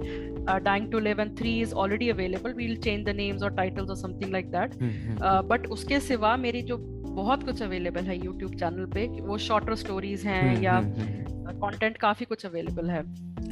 uh, 0.48 0.60
dying 0.60 0.90
to 0.92 1.00
live 1.00 1.20
and 1.20 1.36
three 1.40 1.54
is 1.62 1.74
already 1.74 2.10
available. 2.10 2.54
We'll 2.54 2.80
change 2.86 3.06
the 3.06 3.14
names 3.14 3.44
or 3.44 3.52
titles 3.52 3.90
or 3.90 3.98
something 4.02 4.32
like 4.38 4.52
that. 4.56 4.80
Hmm, 4.82 4.92
hmm, 4.92 5.18
uh, 5.18 5.42
but 5.52 5.70
उसके 5.72 6.00
सिवा 6.00 6.36
मेरी 6.38 6.62
जो 6.62 6.78
बहुत 7.08 7.44
कुछ 7.44 7.62
available 7.62 8.02
है 8.02 8.26
YouTube 8.26 8.56
channel 8.56 8.86
पे 8.86 9.08
वो 9.22 9.38
shorter 9.38 9.76
stories 9.76 10.26
हैं 10.26 10.54
हम्म, 10.54 10.64
या। 10.64 10.80
कंटेंट 11.54 11.98
काफ़ी 11.98 12.26
कुछ 12.26 12.46
अवेलेबल 12.46 12.90
है। 12.90 13.00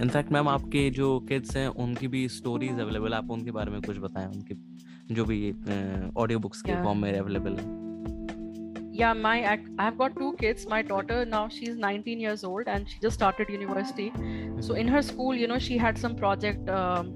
इनफैक्ट 0.02 0.32
मैम 0.32 0.48
आपके 0.48 0.90
जो 0.90 1.20
किड्स 1.20 1.58
हैं 1.58 1.68
उनकी 1.68 2.08
भी 2.08 2.28
स्टोरीज 2.30 2.80
अवेलेबल 2.80 3.14
आप 3.14 3.32
उनके 3.32 3.52
बारे 3.52 3.72
में 3.72 3.82
कुछ 3.82 3.98
बताएँ 3.98 4.28
उनकी 4.28 4.56
जो 5.16 5.26
भी 5.26 5.52
ऑडियो 6.18 6.40
बुक्स 6.40 6.62
के 6.62 6.84
फॉर्म 6.84 7.02
में 7.02 7.14
अवेलेबल 7.20 7.56
है। 7.58 7.91
Yeah 8.92 9.14
my 9.14 9.60
i've 9.80 9.98
got 9.98 10.16
two 10.18 10.34
kids. 10.40 10.68
My 10.68 10.82
daughter 10.82 11.26
now 11.26 11.48
she's 11.48 11.76
19 11.76 12.20
years 12.20 12.44
old 12.44 12.68
and 12.68 12.90
she 12.90 13.00
just 13.00 13.16
started 13.16 13.50
university. 13.50 14.12
So 14.60 14.76
in 14.76 14.88
her 14.88 15.02
school 15.02 15.36
you 15.36 15.48
know 15.48 15.60
she 15.60 15.78
had 15.78 15.98
some 15.98 16.16
project 16.16 16.70
um, 16.70 17.14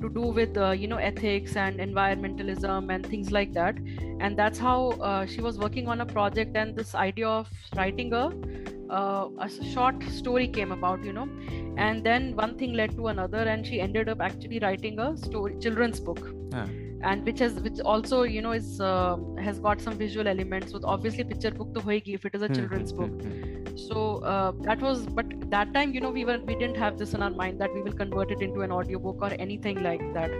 to 0.00 0.10
do 0.10 0.20
with 0.20 0.56
uh, 0.56 0.70
you 0.70 0.86
know 0.86 0.96
ethics 0.96 1.56
and 1.56 1.78
environmentalism 1.78 2.94
and 2.94 3.06
things 3.06 3.32
like 3.32 3.52
that. 3.54 3.76
And 4.20 4.38
that's 4.38 4.58
how 4.58 4.90
uh, 5.10 5.26
she 5.26 5.40
was 5.40 5.58
working 5.58 5.88
on 5.88 6.00
a 6.00 6.06
project 6.06 6.56
and 6.56 6.76
this 6.76 6.94
idea 6.94 7.28
of 7.28 7.48
writing 7.76 8.12
a 8.12 8.30
uh, 8.90 9.28
a 9.38 9.50
short 9.72 10.02
story 10.04 10.46
came 10.46 10.72
about 10.72 11.04
you 11.04 11.12
know. 11.12 11.28
And 11.76 12.04
then 12.04 12.36
one 12.36 12.56
thing 12.56 12.74
led 12.74 12.96
to 12.96 13.08
another 13.08 13.38
and 13.38 13.66
she 13.66 13.80
ended 13.80 14.08
up 14.08 14.20
actually 14.20 14.58
writing 14.60 14.98
a 14.98 15.16
story 15.16 15.56
children's 15.58 16.00
book. 16.00 16.34
हाँ, 16.52 16.83
and 17.12 17.24
which 17.26 17.40
has 17.44 17.54
which 17.66 17.80
also 17.80 18.22
you 18.22 18.42
know 18.42 18.52
is 18.52 18.80
uh, 18.80 19.16
has 19.46 19.58
got 19.58 19.80
some 19.80 19.96
visual 20.02 20.28
elements. 20.34 20.72
So 20.72 20.80
obviously 20.84 21.24
picture 21.24 21.50
book 21.50 21.74
to 21.74 21.80
hoegi 21.80 22.14
if 22.14 22.24
it 22.24 22.34
is 22.34 22.42
a 22.42 22.48
hmm, 22.48 22.54
children's 22.54 22.90
hmm, 22.90 23.00
book. 23.00 23.22
Hmm, 23.22 23.76
so 23.76 24.02
uh, 24.32 24.52
that 24.68 24.80
was 24.80 25.06
but 25.18 25.34
that 25.50 25.72
time 25.74 25.92
you 25.92 26.00
know 26.00 26.10
we 26.10 26.24
were 26.24 26.38
we 26.50 26.54
didn't 26.54 26.76
have 26.76 26.98
this 26.98 27.14
in 27.18 27.22
our 27.22 27.34
mind 27.42 27.60
that 27.64 27.74
we 27.74 27.82
will 27.82 27.96
convert 28.00 28.30
it 28.36 28.44
into 28.48 28.62
an 28.62 28.72
audiobook 28.72 29.26
or 29.28 29.32
anything 29.46 29.82
like 29.82 30.06
that. 30.14 30.30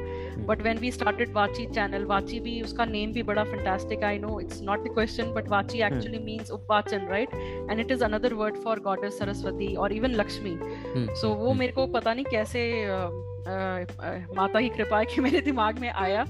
But 0.46 0.62
when 0.68 0.80
we 0.86 0.90
started 0.90 1.34
vachi 1.40 1.66
channel 1.74 2.06
vachi 2.14 2.40
bhi 2.46 2.54
uska 2.68 2.88
name 2.94 3.14
bhi 3.18 3.26
bada 3.32 3.46
fantastic. 3.50 4.08
I 4.12 4.16
know 4.24 4.38
it's 4.46 4.60
not 4.70 4.88
the 4.88 4.94
question 5.00 5.34
but 5.34 5.52
vachi 5.56 5.84
actually 5.90 6.18
hmm. 6.18 6.30
means 6.32 6.56
upvachan 6.58 7.08
right? 7.16 7.38
And 7.68 7.86
it 7.86 7.94
is 7.98 8.08
another 8.10 8.34
word 8.42 8.58
for 8.66 8.76
goddess 8.88 9.18
saraswati 9.18 9.76
or 9.76 9.92
even 10.00 10.18
lakshmi. 10.22 10.56
So 11.22 11.32
wo 11.44 11.54
mere 11.62 11.72
pata 11.98 12.18
nahi 12.18 12.28
kaise 12.34 12.60
uh, 12.98 13.33
माता 14.35 14.61
की 14.61 14.69
कृपा 14.69 14.99
है 14.99 15.05
कि 15.05 15.21
मेरे 15.21 15.41
दिमाग 15.41 15.79
में 15.79 15.89
आया 15.89 16.25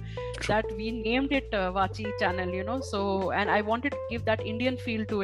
that 0.47 0.63
we 0.77 0.91
named 0.91 1.31
it 1.31 1.53
uh, 1.53 1.71
Vachi 1.71 2.05
channel, 2.19 2.49
you 2.49 2.63
know. 2.63 2.79
So, 2.79 3.31
and 3.31 3.49
I 3.49 3.61
wanted 3.61 3.91
to 3.91 3.97
give 4.09 4.25
that 4.25 4.45
Indian 4.45 4.77
feel 4.77 5.05
to 5.05 5.21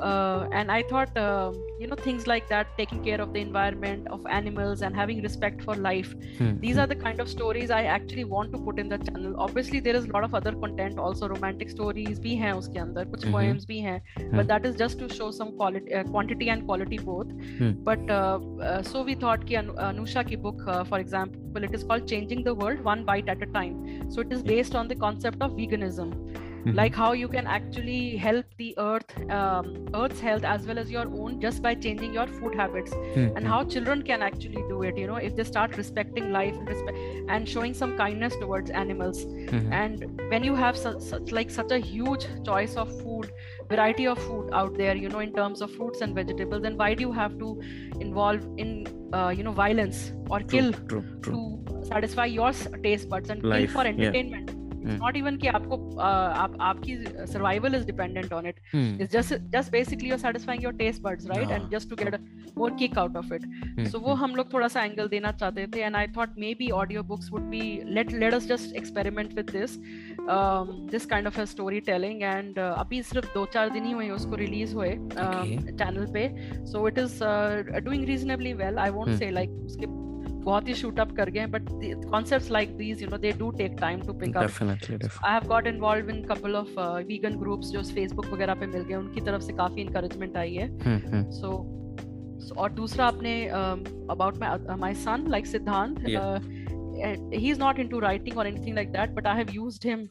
uh, 0.00 0.48
and 0.52 0.70
i 0.70 0.82
thought 0.82 1.16
um, 1.18 1.54
you 1.78 1.86
know 1.86 1.96
things 1.96 2.26
like 2.26 2.48
that 2.48 2.66
taking 2.76 3.02
care 3.04 3.20
of 3.20 3.32
the 3.32 3.40
environment 3.40 4.06
of 4.08 4.26
animals 4.26 4.82
and 4.82 4.94
having 4.94 5.22
respect 5.22 5.62
for 5.62 5.74
life 5.74 6.14
hmm. 6.38 6.58
these 6.60 6.74
hmm. 6.74 6.80
are 6.80 6.86
the 6.86 6.96
kind 6.96 7.20
of 7.20 7.28
stories 7.28 7.70
i 7.70 7.82
actually 7.82 8.24
want 8.24 8.52
to 8.52 8.58
put 8.58 8.78
in 8.78 8.88
the 8.88 8.98
channel 8.98 9.34
obviously 9.38 9.80
there 9.80 9.96
is 9.96 10.04
a 10.04 10.12
lot 10.12 10.24
of 10.24 10.34
other 10.34 10.52
content 10.52 10.98
also 10.98 11.28
romantic 11.28 11.70
stories 11.70 12.18
bhi 12.26 12.34
hain 12.42 12.62
uske 12.62 12.80
andar 12.84 13.04
kuch 13.12 13.20
mm-hmm. 13.20 13.36
poems 13.36 13.66
bhi 13.70 13.80
hain 13.86 14.00
hmm. 14.16 14.36
but 14.36 14.48
that 14.52 14.66
is 14.70 14.76
just 14.82 14.98
to 15.04 15.08
show 15.20 15.30
some 15.38 15.52
quality 15.60 15.94
uh, 15.94 16.04
quantity 16.14 16.50
and 16.56 16.66
quality 16.70 16.98
both 17.10 17.30
hmm. 17.60 17.72
but 17.90 18.10
uh, 18.18 18.38
uh, 18.70 18.82
so 18.90 19.04
we 19.10 19.16
thought 19.24 19.46
ki 19.52 19.60
An- 19.62 19.76
anusha 19.88 20.26
ki 20.32 20.42
book 20.48 20.66
for 20.92 21.00
example 21.06 21.70
it 21.70 21.74
is 21.80 21.88
called 21.90 22.06
changing 22.14 22.44
the 22.50 22.54
world 22.62 22.84
one 22.92 23.06
bite 23.12 23.32
at 23.36 23.48
a 23.48 23.50
time 23.58 23.78
so 24.10 24.26
it 24.26 24.36
is 24.38 24.42
hmm. 24.42 24.52
based 24.54 24.78
on 24.82 24.94
the 24.94 25.00
concept 25.06 25.48
of 25.48 25.58
veganism 25.62 26.12
Mhm. 26.64 26.74
like 26.76 26.94
how 26.94 27.12
you 27.12 27.28
can 27.28 27.46
actually 27.46 28.16
help 28.16 28.46
the 28.58 28.74
earth 28.78 29.12
um, 29.30 29.68
earth's 29.94 30.20
health 30.20 30.44
as 30.44 30.66
well 30.66 30.78
as 30.78 30.90
your 30.90 31.06
own 31.20 31.40
just 31.40 31.62
by 31.62 31.74
changing 31.74 32.12
your 32.14 32.26
food 32.38 32.54
habits 32.54 32.92
Hmm, 33.14 33.28
and 33.36 33.46
how 33.46 33.58
children 33.74 34.02
can 34.02 34.22
actually 34.22 34.62
do 34.72 34.82
it 34.82 34.98
you 34.98 35.06
know 35.06 35.16
if 35.28 35.36
they 35.36 35.44
start 35.44 35.76
respecting 35.76 36.30
life 36.32 36.54
and 36.54 36.68
respect 36.68 36.98
and 37.28 37.48
showing 37.48 37.74
some 37.74 37.96
kindness 37.96 38.36
towards 38.42 38.70
animals 38.70 39.22
hmm, 39.24 39.72
and 39.72 40.04
when 40.30 40.44
you 40.44 40.54
have 40.54 40.76
such, 40.76 41.00
such 41.00 41.32
like 41.32 41.50
such 41.50 41.70
a 41.70 41.78
huge 41.78 42.26
choice 42.44 42.76
of 42.76 42.88
food 43.02 43.30
variety 43.68 44.06
of 44.06 44.18
food 44.26 44.50
out 44.52 44.76
there 44.76 44.96
you 44.96 45.08
know 45.08 45.20
in 45.20 45.32
terms 45.32 45.60
of 45.60 45.70
fruits 45.72 46.00
and 46.00 46.14
vegetables 46.14 46.62
then 46.62 46.76
why 46.76 46.94
do 46.94 47.02
you 47.02 47.12
have 47.12 47.38
to 47.38 47.60
involve 48.00 48.46
in 48.56 48.86
uh, 49.12 49.28
you 49.36 49.42
know 49.42 49.52
violence 49.52 50.12
or 50.30 50.40
True, 50.40 50.46
kill 50.48 50.72
true, 50.88 51.04
true. 51.22 51.32
to 51.34 51.84
satisfy 51.88 52.26
your 52.26 52.52
taste 52.82 53.08
buds 53.08 53.30
and 53.30 53.42
Life, 53.42 53.60
kill 53.72 53.82
for 53.82 53.86
entertainment 53.86 54.50
Hmm. 54.50 54.57
Not 54.84 55.16
even 55.16 55.30
hmm. 55.30 55.40
कि 55.40 55.48
आपको 55.48 55.98
आप 55.98 56.56
आपकी 56.60 56.96
survival 57.32 57.74
is 57.74 57.86
dependent 57.86 58.32
on 58.32 58.46
it 58.46 58.60
is 58.74 59.08
just 59.08 59.34
just 59.34 59.72
basically 59.72 60.08
your 60.08 60.18
satisfying 60.18 60.64
your 60.64 60.72
taste 60.72 61.02
birds 61.02 61.26
right 61.26 61.50
and 61.50 61.70
just 61.70 61.90
to 61.90 61.96
get 61.96 62.14
more 62.58 62.70
kick 62.70 62.98
out 62.98 63.16
of 63.16 63.34
it 63.34 63.88
so 63.88 63.98
वो 63.98 64.14
हम 64.14 64.34
लोग 64.36 64.52
थोड़ा 64.52 64.68
सा 64.68 64.84
angle 64.84 65.08
देना 65.08 65.32
चाहते 65.32 65.66
थे 65.66 65.80
and 65.80 65.96
I 65.96 66.06
thought 66.06 66.38
maybe 66.54 66.70
audio 66.70 67.02
books 67.02 67.30
would 67.32 67.42
be 67.42 67.60
let 67.84 68.12
let 68.12 68.34
us 68.34 68.46
just 68.46 68.76
experiment 68.76 69.34
with 69.34 69.50
this 69.50 69.78
this 70.90 71.06
kind 71.06 71.26
of 71.26 71.40
a 71.40 71.44
story 71.44 71.80
telling 71.80 72.22
and 72.22 72.58
अभी 72.58 73.02
सिर्फ़ 73.02 73.34
दो 73.34 73.46
चार 73.46 73.70
दिन 73.70 73.84
ही 73.84 73.92
हुए 73.92 74.08
उसको 74.08 74.34
रिलीज़ 74.34 74.74
हुए 74.74 74.90
चैनल 74.90 76.06
पे. 76.12 76.28
So 76.66 76.88
it 76.88 76.98
is 76.98 77.18
doing 77.84 78.04
reasonably 78.04 78.52
well 78.52 78.78
I 78.78 78.90
won't 78.90 79.18
say 79.18 79.30
like 79.30 79.50
उसके 79.50 80.07
बहुत 80.48 80.68
ही 80.68 80.74
शूट 80.74 81.00
अप 81.00 81.12
कर 81.16 81.30
गए 81.30 81.40
हैं 81.40 81.50
but 81.50 81.70
concepts 82.10 82.50
like 82.50 82.76
these 82.76 83.02
you 83.02 83.08
know 83.08 83.18
they 83.18 83.32
do 83.38 83.50
take 83.58 83.76
time 83.80 84.00
to 84.02 84.12
pick 84.20 84.36
up 84.36 84.42
definitely 84.42 84.96
I 84.96 85.32
have 85.32 85.48
got 85.48 85.66
involve 85.66 86.10
in 86.10 86.22
couple 86.26 86.54
of 86.56 86.78
vegan 87.08 87.38
groups 87.38 87.70
जो 87.70 87.82
Facebook 87.94 88.26
वगैरह 88.26 88.54
पे 88.54 88.66
मिल 88.66 88.82
गए 88.82 88.94
उनकी 88.94 89.20
तरफ़ 89.20 89.42
से 89.42 89.52
काफ़ी 89.54 89.80
इनकरेजमेंट 89.82 90.36
आई 90.36 90.54
है। 90.54 90.68
हम्म, 90.78 91.00
हम्म। 91.08 91.30
सो 91.30 91.50
और 92.54 92.72
दूसरा 92.72 93.06
अपने 93.06 93.32
about 93.48 94.36
my 94.38 94.76
my 94.76 94.94
son 94.96 95.24
like 95.28 95.46
Siddhant 95.46 95.98
uh, 97.06 97.16
he's 97.44 97.58
not 97.58 97.78
into 97.84 98.00
writing 98.04 98.36
or 98.36 98.44
anything 98.50 98.74
like 98.80 98.92
that 98.96 99.14
but 99.18 99.26
I 99.26 99.34
have 99.40 99.52
used 99.58 99.82
him 99.90 100.04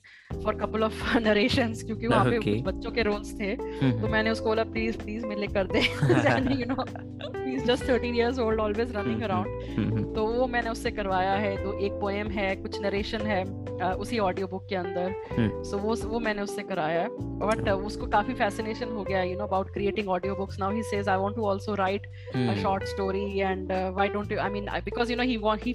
for 0.43 0.53
a 0.53 0.57
couple 0.63 0.83
of 0.87 0.93
narrations 1.27 1.83
क्योंकि 1.83 2.07
वहाँ 2.07 2.25
पे. 2.29 2.37
कुछ 2.39 2.61
बच्चों 2.67 2.91
के 2.91 3.03
रोल्स 3.09 3.33
थे 3.39 3.55
Hmm, 3.57 3.91
तो 3.91 3.97
hmm. 4.01 4.11
मैंने 4.11 4.29
उसको 4.29 4.45
बोला 4.49 4.63
प्लीज़ 4.73 4.97
प्लीज़ 5.03 5.25
मेरे 5.25 5.47
कर 5.57 5.67
दे 5.73 5.81
and 6.33 6.51
you 6.61 6.65
know 6.71 6.85
he's 7.45 7.63
just 7.71 7.83
13 7.91 8.15
years 8.21 8.39
old 8.47 8.59
always 8.67 8.93
running 8.97 9.21
Hmm, 9.21 9.29
around 9.29 9.47
Hmm, 9.77 9.89
hmm. 9.91 10.03
तो 10.15 10.25
वो 10.33 10.47
मैंने 10.55 10.69
उससे 10.69 10.91
करवाया 10.99 11.33
है 11.45 11.55
तो 11.63 11.77
एक 11.85 11.99
पोएम 12.01 12.27
है 12.39 12.55
कुछ 12.65 12.81
नरेशन 12.81 13.21
है 13.31 13.43
अ, 13.77 13.93
उसी 14.03 14.19
ऑडियो 14.19 14.47
बुक 14.51 14.65
के 14.69 14.75
अंदर 14.75 15.13
Hmm. 15.37 15.49
सो 15.71 15.77
वो 15.77 15.95
वो 16.11 16.19
मैंने 16.27 16.41
उससे 16.41 16.63
कराया 16.69 17.01
है 17.01 17.09
बट 17.41 17.69
उसको 17.69 18.05
काफ़ी 18.13 18.33
फैसिनेशन 18.33 18.91
हो 18.97 19.03
गया 19.09 19.21
you 19.23 19.37
know 19.37 19.43
about 19.45 19.69
creating 19.73 20.07
audio 20.15 20.35
books 20.35 20.59
now 20.59 20.71
he 20.75 20.83
says 20.83 21.09
I 21.09 21.17
want 21.23 21.35
to 21.35 21.45
also 21.49 21.75
write 21.85 22.07
a 22.07 22.37
Hmm. 22.37 22.57
short 22.63 22.87
story 22.93 23.25
and 23.49 23.71
uh, 23.75 23.83
why 23.97 24.07
don't 24.15 24.31
you 24.35 24.39
i 24.45 24.49
mean 24.55 24.67
I- 24.77 24.81
because 24.87 25.11
you 25.13 25.17
know 25.19 25.27
he 25.31 25.37
want 25.45 25.67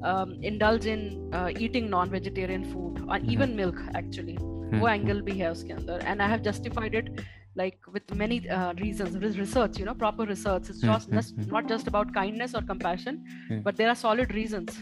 um, 0.03 0.33
indulge 0.41 0.85
in 0.85 1.29
uh, 1.33 1.49
eating 1.57 1.89
non-vegetarian 1.89 2.65
food 2.73 2.99
or 3.07 3.17
Mhm. 3.19 3.29
even 3.37 3.55
milk 3.55 3.77
actually 3.95 4.35
हम्म, 4.37 4.79
वो 4.79 4.87
हम्म, 4.87 4.93
angle 4.95 5.21
भी 5.29 5.37
है 5.39 5.51
उसके 5.51 5.73
अंदर 5.73 6.05
and 6.13 6.21
I 6.21 6.27
have 6.33 6.43
justified 6.49 6.95
it 7.01 7.09
like 7.57 7.77
with 7.95 8.13
many 8.23 8.37
uh, 8.49 8.73
reasons 8.83 9.17
with 9.23 9.37
research 9.43 9.79
you 9.79 9.85
know 9.89 9.95
proper 10.03 10.25
research 10.33 10.69
it's 10.69 10.81
Hmm, 10.81 10.91
just, 10.91 11.09
hmm, 11.09 11.15
just 11.17 11.35
hmm. 11.35 11.49
not 11.55 11.67
just 11.73 11.87
about 11.93 12.13
kindness 12.21 12.55
or 12.59 12.63
compassion 12.73 13.19
Hmm. 13.49 13.59
but 13.67 13.77
there 13.81 13.89
are 13.93 13.99
solid 14.07 14.33
reasons 14.39 14.79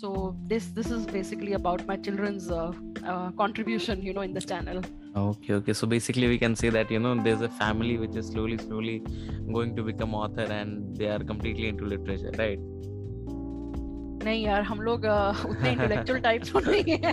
so 0.00 0.12
this 0.52 0.64
this 0.76 0.88
is 0.98 1.02
basically 1.16 1.52
about 1.58 1.82
my 1.90 1.96
children's 2.06 2.46
uh, 2.50 2.72
uh, 3.12 3.30
contribution 3.42 4.00
you 4.10 4.14
know 4.20 4.24
in 4.30 4.34
the 4.40 4.46
channel 4.52 4.80
Okay, 5.18 5.54
okay. 5.54 5.72
So 5.72 5.86
basically, 5.90 6.26
we 6.30 6.36
can 6.40 6.54
say 6.60 6.70
that 6.72 6.90
you 6.94 6.98
know 7.04 7.10
there's 7.26 7.40
a 7.40 7.48
family 7.60 7.92
which 8.00 8.16
is 8.22 8.26
slowly, 8.32 8.56
slowly 8.64 8.96
going 9.54 9.70
to 9.76 9.82
become 9.86 10.14
author, 10.18 10.44
and 10.56 10.98
they 10.98 11.06
are 11.12 11.20
completely 11.30 11.68
into 11.74 11.86
literature, 11.92 12.32
right? 12.40 12.58
नहीं 14.26 14.44
यार 14.44 14.62
हम 14.72 14.80
लोग 14.88 15.06
uh, 15.06 15.46
उतने 15.50 15.70
intellectual 15.72 16.20
type 16.20 16.42
तो 16.52 16.60
नहीं 16.66 16.96
है 17.04 17.12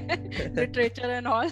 literature 0.59 1.09
and 1.09 1.27
all 1.27 1.49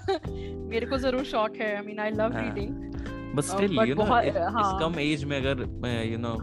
मेरे 0.73 0.85
को 0.93 0.97
जरूर 1.05 1.23
शौक 1.31 1.55
है 1.61 1.75
आई 1.75 1.85
मीन 1.85 1.99
आई 1.99 2.11
लव 2.11 2.33
हाँ, 2.33 2.43
reading 2.43 2.94
but 3.36 3.44
still 3.44 3.78
you 3.88 3.94
know 3.94 4.20
इस 4.20 4.72
कम 4.80 4.98
एज 5.00 5.24
में 5.24 5.36
अगर 5.36 5.64
यू 6.04 6.18
नो 6.18 6.36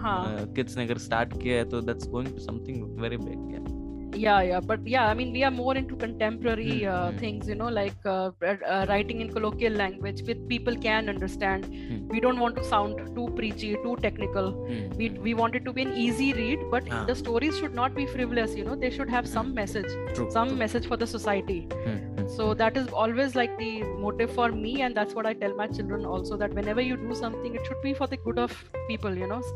किड्स 0.56 0.78
ने 0.78 0.84
अगर 0.84 0.98
स्टार्ट 1.00 1.42
किया 1.42 1.58
है 1.58 1.70
तो 1.70 1.82
that's 1.82 2.10
going 2.10 2.30
to 2.30 2.40
something 2.40 3.02
very 3.02 3.18
big 3.18 3.54
या 3.54 3.73
yeah 4.14 4.42
yeah 4.42 4.60
but 4.60 4.80
yeah 4.86 5.08
i 5.10 5.14
mean 5.14 5.32
we 5.34 5.44
are 5.44 5.52
more 5.52 5.76
into 5.76 5.96
contemporary 5.96 6.84
Hmm, 6.84 6.90
uh, 6.96 7.12
hmm. 7.12 7.18
things 7.18 7.48
you 7.48 7.56
know 7.56 7.70
like 7.78 7.96
uh, 8.06 8.30
uh, 8.50 8.56
uh, 8.74 8.86
writing 8.90 9.22
in 9.22 9.32
colloquial 9.34 9.74
language 9.74 10.22
which 10.28 10.42
people 10.52 10.76
can 10.86 11.10
understand 11.14 11.66
Hmm. 11.74 12.00
we 12.14 12.20
don't 12.26 12.40
want 12.44 12.56
to 12.60 12.64
sound 12.72 13.00
too 13.16 13.28
preachy 13.40 13.72
too 13.86 13.96
technical 14.06 14.52
Hmm, 14.52 14.84
we, 15.00 15.10
we 15.28 15.34
want 15.42 15.56
it 15.60 15.66
to 15.70 15.74
be 15.78 15.82
an 15.88 15.94
easy 16.06 16.30
read 16.42 16.66
but 16.76 16.92
Ah. 16.98 17.04
the 17.12 17.16
stories 17.24 17.58
should 17.60 17.74
not 17.82 17.96
be 18.02 18.06
frivolous 18.16 18.56
you 18.60 18.66
know 18.70 18.76
they 18.86 18.92
should 18.98 19.10
have 19.18 19.28
some 19.36 19.54
message 19.62 19.92
True. 20.14 20.30
some 20.38 20.50
true. 20.50 20.58
message 20.64 20.88
for 20.94 20.98
the 21.06 21.08
society 21.16 21.60
Hmm, 21.72 21.98
hmm. 22.18 22.28
so 22.38 22.54
that 22.64 22.78
is 22.84 22.88
always 23.06 23.36
like 23.42 23.58
the 23.64 23.72
motive 24.06 24.36
for 24.42 24.50
me 24.66 24.76
and 24.88 24.96
that's 25.02 25.16
what 25.22 25.26
i 25.32 25.34
tell 25.46 25.56
my 25.64 25.68
children 25.80 26.06
also 26.06 26.38
that 26.44 26.54
whenever 26.62 26.86
you 26.90 26.98
do 27.08 27.16
something 27.24 27.56
it 27.62 27.66
should 27.72 27.82
be 27.90 27.94
for 28.04 28.08
the 28.16 28.18
good 28.28 28.40
of 28.48 28.54
people 28.92 29.18
you 29.24 29.28
know 29.34 29.42
s- 29.48 29.54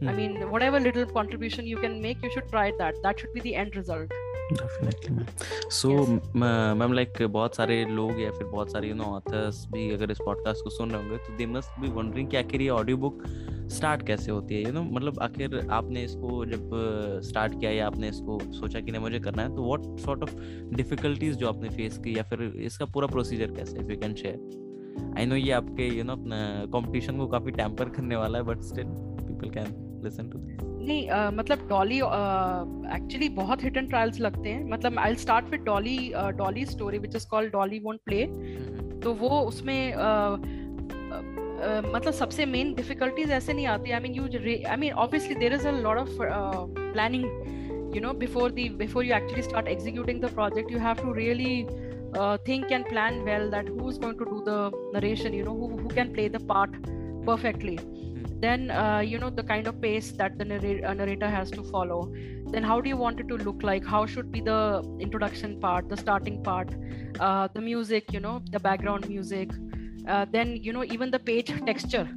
somehow 0.00 0.12
i 0.12 0.26
Hmm. 0.26 0.34
mean 0.34 0.50
whatever 0.50 0.80
little 0.80 1.06
contribution 1.06 1.66
you 1.66 1.76
can 1.76 2.00
make 2.00 2.22
you 2.22 2.30
should 2.30 2.48
try 2.48 2.72
that. 2.78 3.02
That 3.02 3.18
should 3.20 3.32
be 3.32 3.40
the 3.40 3.54
end 3.54 3.76
result. 3.76 4.10
Definitely 4.52 5.24
so 5.70 5.90
ma'am 6.36 6.92
like 6.92 7.22
बहुत 7.22 7.56
सारे 7.56 7.84
लोग 7.84 8.20
या 8.20 8.30
फिर 8.30 8.46
बहुत 8.46 8.72
सारे 8.72 8.88
you 8.88 8.94
know 8.94 9.04
authors 9.04 9.66
भी 9.72 9.90
अगर 9.94 10.10
इस 10.10 10.18
पॉडकास्ट 10.24 10.64
को 10.64 10.70
सुन 10.70 10.90
रहे 10.90 11.02
होंगे 11.02 11.16
तो 11.16 11.36
दे 11.36 11.46
मस्ट 11.46 11.80
बी 11.80 11.88
वंडरिंग 11.88 12.28
कि 12.28 12.36
आखिर 12.36 12.62
ये 12.62 12.68
ऑडियो 12.68 12.96
बुक 12.96 13.22
स्टार्ट 13.70 14.06
कैसे 14.06 14.30
होती 14.32 14.54
है 14.54 14.62
यू 14.62 14.72
नो 14.72 14.82
मतलब 14.82 15.18
आखिर 15.22 15.68
आपने 15.70 16.02
इसको 16.04 16.44
जब 16.46 16.70
स्टार्ट 17.24 17.60
किया 17.60 17.70
या 17.70 17.86
आपने 17.86 18.08
इसको 18.08 18.38
सोचा 18.52 18.80
कि 18.80 18.90
नहीं 18.90 19.02
मुझे 19.02 19.20
करना 19.20 19.42
है 19.42 19.54
तो 19.56 19.66
व्हाट 19.66 20.00
सॉर्ट 20.06 20.22
ऑफ़ 20.22 20.34
डिफिकल्टीज 20.74 21.36
जो 21.36 21.48
आपने 21.48 21.68
फेस 21.68 21.98
की 21.98 22.16
या 22.18 22.22
फिर 22.22 22.42
इसका 22.42 22.84
पूरा 22.84 23.06
प्रोसीजर 23.06 23.52
कैसे 23.56 23.78
if 23.78 23.92
you 23.92 23.98
can 23.98 24.14
share 24.14 25.14
I 25.18 25.26
know 25.26 25.36
ये 25.36 25.52
आपके 25.52 25.88
यू 25.88 26.04
नो 26.04 26.12
अपना 26.12 26.64
कंपटीशन 26.74 27.18
को 27.18 27.26
काफ़ी 27.26 27.52
टैम्पर 27.52 27.88
करने 27.88 28.16
वाला 28.16 28.38
है 28.38 28.44
but 28.44 28.62
still 28.62 28.84
people 29.22 29.50
can 29.50 29.89
listen 30.08 30.30
to 30.34 30.42
this 30.46 30.66
नहीं 30.80 31.08
uh, 31.10 31.32
मतलब 31.38 31.66
डॉली 31.68 31.96
एक्चुअली 31.96 33.28
uh, 33.28 33.34
बहुत 33.36 33.64
हिट 33.64 33.76
एंड 33.76 33.88
ट्रायल्स 33.88 34.20
लगते 34.20 34.48
हैं 34.48 34.64
मतलब 34.70 34.98
I 34.98 35.14
start 35.24 35.50
with 35.50 35.60
Dolly 35.64 35.98
Dolly 36.36 36.64
story 36.66 36.98
which 36.98 37.16
is 37.16 37.26
called 37.30 37.52
Dolly 37.52 37.78
won't 37.84 38.00
play 38.06 38.24
तो 39.04 39.12
वो 39.20 39.40
उसमें 39.40 39.92
uh, 39.92 40.32
uh, 41.66 41.84
मतलब 41.94 42.12
सबसे 42.12 42.46
मेन 42.46 42.74
डिफिकल्टीज 42.74 43.30
ऐसे 43.40 43.52
नहीं 43.52 43.66
आती 43.76 43.90
I 43.90 44.00
mean 44.00 44.14
you 44.14 44.24
I 44.70 44.76
mean 44.76 44.92
obviously 45.06 45.34
there 45.34 45.54
is 45.54 45.68
a 45.68 45.72
lot 45.80 45.98
of 45.98 46.16
planning 46.20 47.24
you 47.94 48.00
know 48.00 48.12
before 48.12 48.48
the 48.50 48.68
before 48.80 49.02
you 49.02 49.12
actually 49.12 49.42
start 49.42 49.66
executing 49.66 50.20
the 50.20 50.28
project 50.28 50.70
you 50.70 50.78
have 50.78 51.00
to 51.04 51.12
really 51.12 51.66
uh, 52.14 52.36
think 52.48 52.70
and 52.70 52.86
plan 52.86 53.24
well 53.24 53.50
that 53.50 53.66
who's 53.66 53.98
going 53.98 54.16
to 54.18 54.24
do 54.24 54.42
the 54.44 54.58
narration 54.92 55.32
you 55.32 55.44
know 55.44 55.56
who, 55.56 55.76
who 55.76 55.88
can 55.88 56.12
play 56.12 56.28
the 56.28 56.40
part 56.40 56.70
perfectly 57.24 57.78
then 58.40 58.70
uh, 58.70 59.00
you 59.00 59.18
know 59.18 59.30
the 59.30 59.42
kind 59.44 59.66
of 59.66 59.80
pace 59.80 60.12
that 60.12 60.38
the 60.38 60.44
narr- 60.44 60.84
uh, 60.84 60.94
narrator 60.94 61.28
has 61.28 61.50
to 61.52 61.62
follow. 61.64 62.12
Then 62.52 62.62
how 62.62 62.80
do 62.80 62.88
you 62.88 62.96
want 62.96 63.20
it 63.20 63.28
to 63.28 63.36
look 63.36 63.62
like? 63.62 63.84
How 63.84 64.06
should 64.06 64.30
be 64.32 64.40
the 64.40 64.82
introduction 65.00 65.58
part 65.60 65.88
the 65.88 65.96
starting 65.96 66.42
part 66.42 66.74
uh, 67.20 67.48
the 67.54 67.60
music 67.60 68.12
you 68.12 68.20
know 68.20 68.40
the 68.50 68.60
background 68.60 69.08
music 69.08 69.50
uh, 70.08 70.26
then 70.30 70.56
you 70.56 70.72
know 70.72 70.84
even 70.84 71.10
the 71.10 71.18
page 71.20 71.52
texture. 71.66 72.08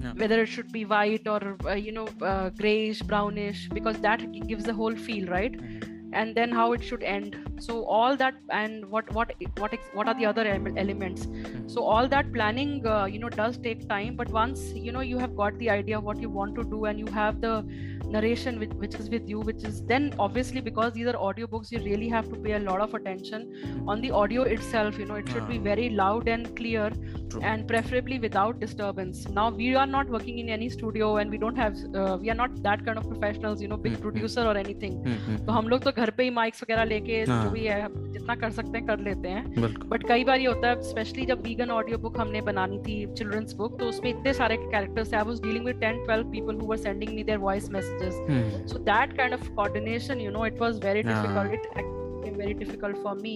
Yeah. 0.00 0.14
whether 0.14 0.42
it 0.42 0.46
should 0.46 0.72
be 0.72 0.84
white 0.84 1.28
or 1.28 1.56
uh, 1.64 1.74
you 1.74 1.92
know 1.92 2.08
uh, 2.22 2.50
grayish 2.50 3.02
brownish 3.02 3.68
because 3.72 4.00
that 4.00 4.20
gives 4.48 4.64
the 4.64 4.74
whole 4.74 4.96
feel 4.96 5.28
right? 5.28 5.52
Mm-hmm 5.52 6.01
and 6.12 6.34
then 6.34 6.50
how 6.50 6.72
it 6.72 6.82
should 6.82 7.02
end. 7.02 7.36
So 7.58 7.84
all 7.84 8.16
that 8.16 8.34
and 8.50 8.84
what 8.90 9.12
what 9.12 9.32
what 9.58 9.74
what 9.94 10.08
are 10.08 10.14
the 10.14 10.26
other 10.26 10.46
elements? 10.46 11.24
Hmm. 11.24 11.68
So 11.68 11.82
all 11.82 12.08
that 12.08 12.32
planning 12.32 12.86
uh, 12.86 13.04
you 13.04 13.18
know 13.18 13.28
does 13.28 13.58
take 13.58 13.88
time 13.88 14.16
but 14.16 14.28
once 14.30 14.72
you 14.74 14.92
know 14.92 15.00
you 15.00 15.18
have 15.18 15.36
got 15.36 15.58
the 15.58 15.70
idea 15.70 15.98
of 15.98 16.04
what 16.04 16.20
you 16.20 16.30
want 16.30 16.54
to 16.56 16.64
do 16.64 16.84
and 16.86 16.98
you 16.98 17.06
have 17.06 17.40
the 17.40 17.64
narration 18.06 18.58
which, 18.58 18.72
which 18.72 18.94
is 18.96 19.08
with 19.08 19.28
you 19.28 19.40
which 19.40 19.64
is 19.64 19.82
then 19.84 20.14
obviously 20.18 20.60
because 20.60 20.92
these 20.92 21.06
are 21.06 21.14
audiobooks 21.14 21.72
you 21.72 21.78
really 21.78 22.08
have 22.08 22.28
to 22.28 22.36
pay 22.36 22.52
a 22.52 22.58
lot 22.58 22.80
of 22.80 22.94
attention 22.94 23.50
hmm. 23.64 23.88
on 23.88 24.00
the 24.00 24.10
audio 24.10 24.42
itself 24.42 24.98
you 24.98 25.06
know 25.06 25.14
it 25.14 25.28
should 25.28 25.48
be 25.48 25.58
ah. 25.58 25.62
very 25.70 25.88
loud 25.90 26.28
and 26.28 26.54
clear 26.56 26.90
True. 27.32 27.40
and 27.42 27.66
preferably 27.66 28.18
without 28.18 28.60
disturbance. 28.60 29.26
Now 29.28 29.50
we 29.50 29.74
are 29.74 29.86
not 29.86 30.08
working 30.08 30.38
in 30.38 30.50
any 30.50 30.68
studio 30.68 31.16
and 31.16 31.30
we 31.30 31.38
don't 31.38 31.56
have 31.56 31.76
uh, 31.94 32.18
we 32.20 32.30
are 32.30 32.34
not 32.34 32.62
that 32.62 32.84
kind 32.84 32.98
of 32.98 33.08
professionals 33.08 33.62
you 33.62 33.68
know 33.68 33.76
big 33.76 33.94
hmm, 33.94 34.02
producer 34.02 34.42
or 34.42 34.56
anything. 34.56 34.98
So 35.46 35.52
hum 35.52 35.68
log 35.68 35.84
to 35.84 35.92
घर 36.02 36.10
पे 36.10 36.24
ही 36.24 36.30
mics 36.36 36.62
वगैरह 36.62 36.84
लेके 36.84 37.24
जो 37.26 37.50
भी 37.50 37.64
है 37.64 37.86
जितना 38.12 38.34
कर 38.34 38.50
सकते 38.50 38.78
हैं 38.78 38.86
कर 38.86 38.98
लेते 38.98 39.28
हैं। 39.28 39.60
बट 39.88 40.06
कई 40.08 40.24
बार 40.24 40.40
ये 40.40 40.46
होता 40.46 40.68
है 40.68 40.82
स्पेशली 40.82 41.26
जब 41.26 41.42
वीगन 41.42 41.70
ऑडियो 41.70 41.98
बुक 41.98 42.18
हमने 42.20 42.40
बनानी 42.40 42.78
थी 42.78 42.98
चिल्ड्रंस 43.14 43.54
बुक 43.54 43.78
तो 43.80 43.86
उसमें 43.86 44.10
इतने 44.10 44.32
सारे 44.32 44.56
characters 44.56 45.14
I 45.14 45.24
was 45.24 45.40
dealing 45.42 45.64
with 45.66 45.80
10 45.84 46.04
12 46.10 46.30
people 46.32 46.60
who 46.60 46.66
were 46.66 46.76
sending 46.76 47.14
me 47.14 47.24
their 47.24 47.38
voice 47.38 47.70
messages 47.70 48.70
so 48.72 48.78
that 48.90 49.16
kind 49.16 49.34
of 49.34 49.48
coordination 49.50 50.20
you 50.20 50.30
know 50.30 50.46
it 50.46 50.60
was 50.60 50.84
very 50.84 51.02
difficult 51.02 51.52
it 51.52 52.01
became 52.22 52.38
very 52.44 52.54
difficult 52.54 52.98
for 53.04 53.14
me. 53.16 53.34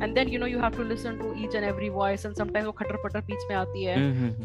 And 0.00 0.16
then 0.16 0.28
you 0.28 0.38
know 0.38 0.48
you 0.54 0.58
have 0.64 0.76
to 0.78 0.84
listen 0.84 1.18
to 1.20 1.34
each 1.44 1.54
and 1.60 1.68
every 1.70 1.88
voice 1.98 2.24
and 2.28 2.40
sometimes 2.40 2.66
वो 2.66 2.72
खटर 2.80 2.96
पटर 3.04 3.20
बीच 3.30 3.48
में 3.50 3.56
आती 3.56 3.84
है। 3.84 3.96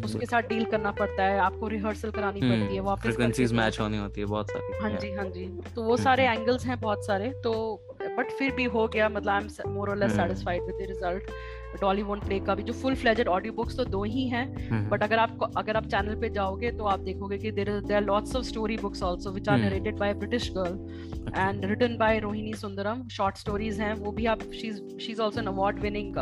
उसके 0.06 0.26
साथ 0.26 0.50
deal 0.50 0.66
करना 0.74 0.92
पड़ता 1.00 1.24
है 1.24 1.40
आपको 1.40 1.68
रिहर्सल 1.68 2.12
करानी 2.12 2.42
पड़ती 2.42 2.76
है 2.76 2.82
वापस 2.82 3.02
फ्रीक्वेंसीज 3.02 3.54
मैच 3.62 3.80
होनी 3.80 3.98
होती 3.98 4.22
है 4.22 4.28
बहुत 4.28 4.52
सारी। 4.52 4.82
हाँ 4.84 5.00
जी 5.00 5.12
हाँ 5.14 5.26
जी। 5.30 5.46
तो 5.76 5.84
वो 5.84 5.98
सारे 5.98 6.28
एंगल्स 6.28 6.66
हैं 6.66 6.80
बहुत 6.80 7.06
सारे 7.06 7.30
तो 7.44 7.54
बट 8.02 8.32
फिर 8.40 8.52
भी 8.56 8.64
हो 8.78 8.88
गया 8.88 9.10
मतलब 9.10 9.30
आई 9.30 9.42
एम 9.42 9.74
मोर 9.74 9.90
और 9.90 9.98
less 9.98 10.16
satisfied 10.16 10.64
with 10.64 10.76
the 10.76 10.88
result 10.90 11.32
Dolly 11.82 12.04
won't 12.04 12.24
play 12.26 12.40
का 12.40 12.56
भी 12.56 12.64
जो 12.64 12.74
फुल 12.74 12.96
फ्लेजेड 12.96 13.28
ऑडियो 13.28 13.54
बुक्स 13.54 13.78
तो 13.78 13.86
दो 13.86 14.04
ही 14.06 14.28
हैं 14.28 14.90
बट 14.90 15.04
अगर 15.04 15.20
आप 15.20 15.50
अगर 15.58 15.78
आप 15.78 15.88
चैनल 15.88 16.16
पे 16.22 16.30
जाओगे 16.30 16.72
तो 16.72 16.86
आप 16.86 17.00
देखोगे 17.02 17.38
कि 17.38 17.52
there 17.52 17.72
there 17.80 17.96
are 17.96 18.04
lots 18.04 18.36
of 18.36 18.46
story 18.46 18.78
books 18.78 19.04
also 19.04 19.32
which 19.32 19.50
are 19.50 19.58
narrated 19.60 19.98
by 20.00 20.14
British 20.16 20.52
girl 20.58 21.34
and 21.38 21.66
written 21.66 21.98
by 21.98 22.20
Rohini 22.20 22.54
Sundaram 22.58 23.08
short 23.12 23.38
stories 23.38 23.80
हैं 23.82 23.94
वो 23.96 24.12
भी 24.12 24.26
आप 24.26 24.52
she 24.54 24.68
is 24.68 24.82
she 24.98 25.12
is 25.12 25.22
also 25.22 25.42
an 25.42 25.48
award 25.48 25.80
winning 25.80 26.18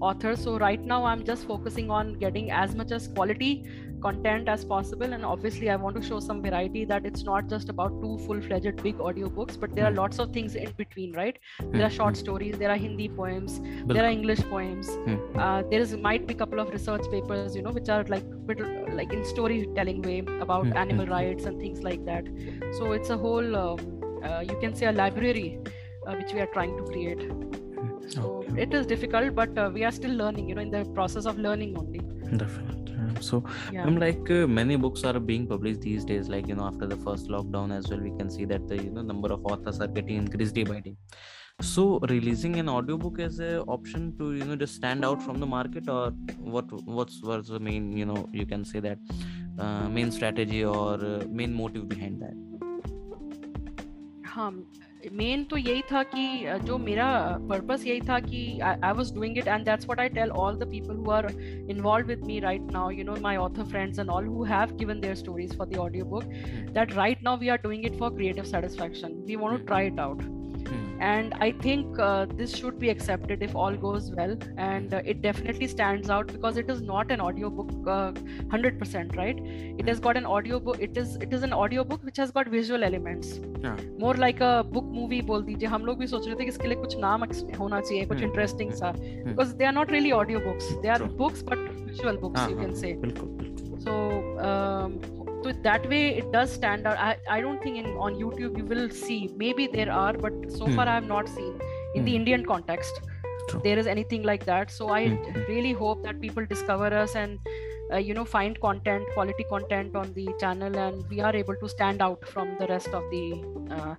author. 0.00 0.36
So 0.36 0.58
right 0.58 0.82
now 0.82 1.04
i'm 1.04 1.24
just 1.24 1.46
focusing 1.46 1.90
on 1.90 2.14
getting 2.14 2.50
as 2.50 2.74
much 2.74 2.92
as 2.92 3.08
quality 3.08 3.64
content 4.02 4.48
as 4.48 4.64
possible. 4.64 5.12
And 5.12 5.24
obviously 5.24 5.70
i 5.70 5.76
want 5.76 5.96
to 5.96 6.02
show 6.02 6.20
some 6.20 6.42
variety 6.42 6.84
that 6.84 7.06
it's 7.06 7.24
not 7.24 7.48
just 7.48 7.68
about 7.68 8.00
two 8.02 8.18
full-fledged 8.26 8.82
big 8.82 8.98
audiobooks 8.98 9.58
but 9.58 9.74
there 9.74 9.86
are 9.86 9.90
hmm. 9.90 9.98
lots 9.98 10.18
of 10.18 10.32
things 10.32 10.54
in 10.54 10.70
between 10.76 11.12
right? 11.14 11.38
There 11.60 11.84
are 11.86 11.90
short 11.90 12.16
hmm. 12.16 12.20
stories 12.20 12.58
there 12.58 12.70
are 12.70 12.76
hindi 12.76 13.08
poems 13.08 13.60
there 13.86 14.04
are 14.04 14.10
english 14.10 14.40
poems. 14.50 14.88
Hmm. 14.88 15.38
uh, 15.38 15.62
there 15.70 15.80
is 15.80 15.96
might 15.96 16.26
be 16.26 16.34
a 16.34 16.36
couple 16.36 16.60
of 16.60 16.70
research 16.70 17.10
papers 17.10 17.56
you 17.56 17.62
know 17.62 17.70
which 17.70 17.88
are 17.88 18.04
like 18.04 18.24
like 18.92 19.12
in 19.12 19.24
storytelling 19.24 20.02
way 20.02 20.18
about 20.40 20.66
animal 20.76 21.06
rights 21.06 21.44
and 21.44 21.60
things 21.60 21.82
like 21.82 22.04
that. 22.06 22.24
So 22.78 22.92
it's 22.92 23.10
a 23.10 23.16
whole 23.16 23.56
um, 23.56 24.22
uh, 24.24 24.40
you 24.40 24.56
can 24.60 24.74
say 24.74 24.86
a 24.86 24.92
library 24.92 25.58
uh, 26.06 26.14
which 26.14 26.32
we 26.32 26.40
are 26.40 26.46
trying 26.46 26.76
to 26.76 26.84
create. 26.84 27.30
So. 28.08 28.45
It 28.56 28.72
is 28.72 28.86
difficult 28.86 29.34
but 29.34 29.56
uh, 29.58 29.70
we 29.72 29.84
are 29.84 29.92
still 29.92 30.14
learning 30.22 30.48
you 30.48 30.54
know 30.54 30.62
in 30.62 30.70
the 30.70 30.84
process 30.94 31.26
of 31.26 31.38
learning 31.38 31.76
only. 31.78 32.00
Definitely. 32.36 32.76
So 33.20 33.44
yeah. 33.72 33.84
i'm 33.84 33.96
like 33.98 34.30
uh, 34.30 34.46
many 34.46 34.76
books 34.76 35.04
are 35.04 35.18
being 35.18 35.46
published 35.46 35.80
these 35.80 36.04
days 36.04 36.28
like 36.28 36.48
you 36.48 36.54
know 36.54 36.64
after 36.64 36.86
the 36.86 36.96
first 36.96 37.28
lockdown 37.28 37.74
as 37.76 37.88
well 37.88 38.00
we 38.00 38.10
can 38.18 38.30
see 38.30 38.44
that 38.44 38.68
the 38.68 38.76
you 38.76 38.90
know 38.90 39.02
number 39.02 39.32
of 39.32 39.44
authors 39.46 39.80
are 39.80 39.86
getting 39.86 40.16
increased 40.16 40.54
day 40.54 40.64
by 40.64 40.80
day. 40.80 40.96
So 41.62 41.98
releasing 42.10 42.56
an 42.56 42.68
audiobook 42.68 43.18
as 43.18 43.38
an 43.38 43.60
option 43.60 44.16
to 44.18 44.34
you 44.34 44.44
know 44.44 44.56
just 44.56 44.74
stand 44.74 45.04
out 45.04 45.22
from 45.22 45.40
the 45.40 45.46
market 45.46 45.88
or 45.88 46.10
what 46.38 46.70
what's 46.84 47.22
what's 47.22 47.48
the 47.48 47.60
main 47.60 47.96
you 47.96 48.04
know 48.04 48.28
you 48.32 48.44
can 48.44 48.64
say 48.64 48.80
that 48.80 48.98
uh, 49.58 49.88
main 49.88 50.10
strategy 50.10 50.64
or 50.64 50.94
uh, 50.94 51.24
main 51.28 51.54
motive 51.54 51.88
behind 51.88 52.20
that? 52.20 52.34
हाँ 54.36 54.52
main 55.12 55.44
तो 55.44 55.56
यही 55.56 55.82
था 55.92 56.02
कि 56.04 56.58
जो 56.64 56.78
मेरा 56.78 57.06
purpose 57.50 57.86
यही 57.86 58.00
था 58.08 58.18
कि 58.20 58.42
I 58.60 58.92
was 58.92 59.12
doing 59.14 59.38
it 59.38 59.48
and 59.48 59.64
that's 59.64 59.86
what 59.86 60.00
I 60.00 60.08
tell 60.10 60.30
all 60.44 60.56
the 60.58 60.70
people 60.70 60.96
who 60.96 61.10
are 61.10 61.30
involve 61.70 62.06
with 62.06 62.24
me 62.26 62.38
right 62.40 62.70
now 62.72 62.90
you 62.90 63.04
know 63.04 63.16
my 63.22 63.36
author 63.36 63.64
friends 63.64 63.98
and 63.98 64.10
all 64.10 64.26
who 64.26 64.44
have 64.44 64.76
given 64.76 65.00
their 65.00 65.14
stories 65.14 65.56
for 65.58 65.68
the 65.68 65.78
audio 65.78 66.04
book 66.06 66.24
that 66.72 66.94
right 66.94 67.22
now 67.24 67.38
we 67.38 67.48
are 67.48 67.60
doing 67.62 67.86
it 67.86 67.98
for 67.98 68.14
creative 68.14 68.44
satisfaction 68.46 69.22
we 69.26 69.36
want 69.36 69.58
to 69.58 69.64
try 69.66 69.86
it 69.86 70.00
out 70.00 70.35
and 70.99 71.33
i 71.39 71.51
think 71.51 71.99
uh, 71.99 72.25
this 72.41 72.55
should 72.55 72.77
be 72.79 72.89
accepted 72.89 73.43
if 73.47 73.55
all 73.55 73.75
goes 73.75 74.11
well 74.19 74.35
and 74.57 74.93
uh, 74.93 75.01
it 75.05 75.21
definitely 75.21 75.67
stands 75.67 76.09
out 76.09 76.27
because 76.27 76.57
it 76.57 76.69
is 76.69 76.81
not 76.81 77.11
an 77.11 77.21
audiobook 77.21 77.71
uh, 77.87 78.11
100% 78.57 79.15
right 79.17 79.39
it 79.83 79.87
has 79.87 79.99
got 79.99 80.17
an 80.17 80.25
audiobook 80.25 80.79
it 80.79 80.97
is 81.03 81.15
it 81.27 81.33
is 81.33 81.43
an 81.43 81.53
audiobook 81.53 82.03
which 82.03 82.17
has 82.17 82.31
got 82.31 82.47
visual 82.47 82.83
elements 82.83 83.39
yeah. 83.63 83.75
more 83.97 84.13
like 84.13 84.41
a 84.41 84.53
book 84.75 84.85
movie 84.99 85.21
बोल 85.31 85.43
दीजिए 85.43 85.67
हम 85.69 85.85
लोग 85.85 85.97
भी 85.99 86.07
सोच 86.07 86.27
रहे 86.27 86.35
थे 86.35 86.43
कि 86.43 86.49
इसके 86.49 86.67
लिए 86.67 86.77
कुछ 86.77 86.97
नाम 86.99 87.23
होना 87.59 87.79
चाहिए 87.81 88.05
कुछ 88.11 88.21
इंटरेस्टिंग 88.21 88.71
सा 88.81 88.93
because 89.25 89.55
they 89.61 89.67
are 89.71 89.75
not 89.79 89.91
really 89.95 90.13
audiobooks 90.19 90.69
they 90.83 90.93
are 90.95 90.99
books 91.23 91.43
but 91.51 91.65
visual 91.91 92.17
books 92.25 92.47
you 92.49 92.57
can 92.61 92.75
say 92.83 92.93
so 93.83 93.93
um, 94.49 94.99
so 95.45 95.51
that 95.63 95.87
way 95.89 96.17
it 96.17 96.31
does 96.31 96.51
stand 96.51 96.87
out 96.87 96.97
i, 96.97 97.17
I 97.29 97.41
don't 97.41 97.61
think 97.61 97.77
in 97.77 97.85
on 98.07 98.15
youtube 98.15 98.57
you 98.57 98.65
will 98.65 98.89
see 98.89 99.29
maybe 99.35 99.67
there 99.67 99.91
are 99.91 100.13
but 100.13 100.33
so 100.51 100.65
hmm. 100.65 100.75
far 100.75 100.87
i 100.87 100.95
have 100.95 101.07
not 101.07 101.29
seen 101.29 101.59
in 101.95 102.01
hmm. 102.01 102.05
the 102.05 102.15
indian 102.15 102.45
context 102.45 103.01
True. 103.49 103.61
there 103.63 103.79
is 103.79 103.87
anything 103.87 104.23
like 104.23 104.45
that 104.45 104.71
so 104.71 104.89
i 104.89 105.07
hmm. 105.07 105.39
really 105.47 105.73
hope 105.73 106.03
that 106.03 106.21
people 106.21 106.45
discover 106.45 106.93
us 107.03 107.15
and 107.15 107.39
uh, 107.93 107.97
you 107.97 108.13
know 108.13 108.25
find 108.25 108.59
content 108.61 109.05
quality 109.13 109.43
content 109.49 109.95
on 109.95 110.13
the 110.13 110.27
channel 110.39 110.77
and 110.77 111.03
we 111.09 111.19
are 111.19 111.35
able 111.35 111.55
to 111.55 111.67
stand 111.67 112.01
out 112.01 112.27
from 112.27 112.55
the 112.59 112.67
rest 112.67 112.89
of 112.89 113.03
the 113.11 113.43
uh, 113.71 113.95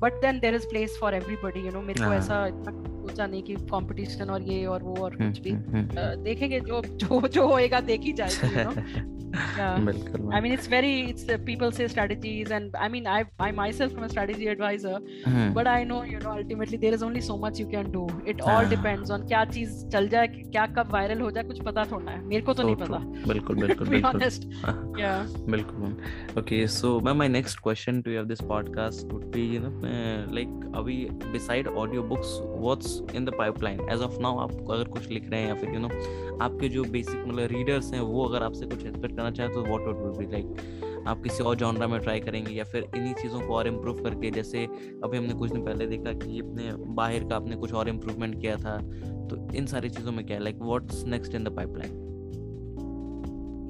but 0.00 0.20
then 0.20 0.40
there 0.40 0.54
is 0.54 0.66
place 0.66 0.96
for 0.96 1.12
everybody 1.12 1.60
you 1.60 1.70
know 1.70 1.82
मेरे 1.82 2.04
को 2.04 2.12
ऐसा 2.14 2.38
सोचा 3.06 3.26
नहीं 3.26 3.42
कि 3.42 3.54
competition 3.72 4.30
और 4.30 4.42
ये 4.42 4.64
और 4.66 4.82
वो 4.82 4.96
और 5.04 5.16
कुछ 5.16 5.38
भी 5.40 5.52
देखेंगे 6.24 6.60
जो 6.60 6.80
जो 7.02 7.20
जो 7.28 7.46
होएगा 7.46 7.80
देखी 7.92 8.12
जाएगी 8.20 8.54
you 8.54 8.64
know 8.64 9.19
बिल्कुल 9.85 10.33
I 10.33 10.41
mean 10.41 10.53
it's 10.53 10.69
very 10.71 10.91
it's 11.01 11.25
people 11.45 11.71
say 11.71 11.87
strategies 11.87 12.51
and 12.51 12.75
I 12.75 12.89
mean 12.89 13.07
I 13.07 13.23
I 13.41 13.51
myself 13.51 13.97
am 13.97 14.03
a 14.03 14.07
strategy 14.07 14.47
advisor 14.47 15.51
but 15.55 15.67
I 15.67 15.85
know 15.85 16.03
you 16.03 16.19
know 16.19 16.29
ultimately 16.29 16.77
there 16.77 16.93
is 16.93 17.03
only 17.05 17.21
so 17.21 17.37
much 17.45 17.59
you 17.61 17.67
can 17.67 17.91
do 17.91 18.07
it 18.27 18.41
all 18.53 18.69
depends 18.69 19.11
on 19.11 19.27
क्या 19.27 19.43
चीज़ 19.45 19.85
चल 19.87 20.07
जाए 20.09 20.27
क्या 20.27 20.65
कब 20.77 20.91
viral 20.93 21.21
हो 21.21 21.31
जाए 21.31 21.43
कुछ 21.43 21.61
पता 21.61 21.85
थोड़ा 21.91 22.11
है। 22.11 22.21
मेरे 22.25 22.41
को 22.41 22.53
तो 22.53 22.63
नहीं 22.63 22.75
पता। 22.75 22.97
बिल्कुल 23.27 23.55
बिल्कुल 23.61 23.87
बिल्कुल। 23.89 25.01
या 25.01 25.13
बिल्कुल 25.49 25.95
okay 26.39 26.65
so 26.67 26.99
ma'am 26.99 27.17
my 27.17 27.27
next 27.29 27.59
question 27.59 28.01
to 28.01 28.11
you 28.11 28.19
of 28.21 28.27
this 28.27 28.41
podcast 28.43 29.11
would 29.13 29.25
be 29.33 29.45
you 29.55 29.61
know 29.61 29.69
like 30.35 30.71
अभी 30.75 30.97
beside 31.31 31.67
audio 31.67 32.03
books 32.03 32.37
what's 32.43 33.01
in 33.15 33.25
the 33.25 33.33
pipeline 33.37 33.79
as 33.91 34.01
of 34.01 34.19
now 34.19 34.39
आप 34.39 34.51
अगर 34.71 34.83
कुछ 34.89 35.09
लिख 35.09 35.29
रहे 35.29 35.41
हैं 35.41 35.47
या 35.47 35.55
फिर 35.55 35.69
यू 35.69 35.75
you 35.75 35.81
नो 35.81 35.87
know, 35.87 36.41
आपके 36.41 36.69
जो 36.69 36.83
बेसिक 36.91 37.23
मतलब 37.27 37.47
रीडर्स 37.51 37.91
हैं 37.93 37.99
वो 38.01 38.25
अगर 38.25 38.43
आपसे 38.43 38.65
कुछ 38.65 38.85
एक्सपेक्ट 38.85 39.19
करना 39.21 39.31
चाहें 39.31 39.53
तो 39.53 39.63
वॉट 39.63 39.87
वुड 39.87 40.17
बी 40.17 40.25
लाइक 40.31 41.03
आप 41.07 41.21
किसी 41.23 41.43
और 41.43 41.55
जॉनरा 41.55 41.87
में 41.87 41.99
ट्राई 41.99 42.19
करेंगे 42.19 42.53
या 42.53 42.63
फिर 42.63 42.85
इन्हीं 42.95 43.13
चीज़ों 43.13 43.39
को 43.41 43.55
और 43.55 43.67
इम्प्रूव 43.67 44.03
करके, 44.03 44.31
जैसे 44.31 44.65
अभी 45.03 45.17
हमने 45.17 45.33
कुछ 45.33 45.51
दिन 45.51 45.65
पहले 45.65 45.87
देखा 45.87 46.13
कि 46.13 46.39
अपने 46.39 46.71
बाहर 46.95 47.27
का 47.29 47.35
आपने 47.35 47.55
कुछ 47.55 47.73
और 47.73 47.89
इम्प्रूवमेंट 47.89 48.39
किया 48.41 48.55
था 48.57 48.77
तो 49.27 49.47
इन 49.55 49.65
सारी 49.65 49.89
चीज़ों 49.89 50.11
में 50.11 50.25
क्या 50.25 50.39
like 50.39 50.61
what's 50.61 51.03
next 51.05 51.35
in 51.35 51.43
the 51.43 51.55
pipeline 51.55 52.10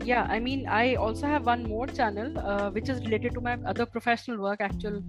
yeah 0.03 0.27
i 0.29 0.39
mean 0.39 0.67
i 0.67 0.95
also 0.95 1.27
have 1.27 1.45
one 1.45 1.63
more 1.63 1.87
channel 1.87 2.37
uh, 2.39 2.69
which 2.71 2.89
is 2.89 2.99
related 3.05 3.33
to 3.33 3.41
my 3.41 3.57
other 3.65 3.85
professional 3.85 4.37
work 4.37 4.61
actual 4.61 5.01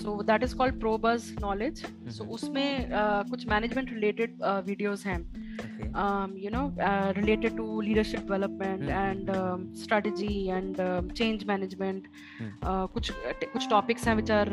so 0.00 0.22
that 0.26 0.42
is 0.42 0.54
called 0.54 0.78
probuzz 0.84 1.38
knowledge 1.40 1.82
mm-hmm. 1.82 2.10
so 2.10 2.24
usme 2.36 2.64
uh, 3.00 3.22
kuch 3.30 3.46
management 3.46 3.90
related 3.96 4.30
uh, 4.42 4.60
videos 4.70 5.04
hain 5.08 5.26
okay. 5.64 5.90
um, 6.04 6.36
you 6.44 6.50
know 6.50 6.64
uh, 6.88 7.12
related 7.16 7.56
to 7.56 7.66
leadership 7.88 8.20
development 8.20 8.82
mm-hmm. 8.82 9.04
and 9.04 9.30
um, 9.30 9.68
strategy 9.84 10.50
and 10.50 10.80
um, 10.80 11.10
change 11.20 11.46
management 11.52 12.08
mm-hmm. 12.12 12.54
uh, 12.70 12.86
कुछ 12.94 13.10
कुछ 13.52 13.68
topics 13.70 14.06
हैं 14.08 14.14
which 14.16 14.30
are 14.30 14.48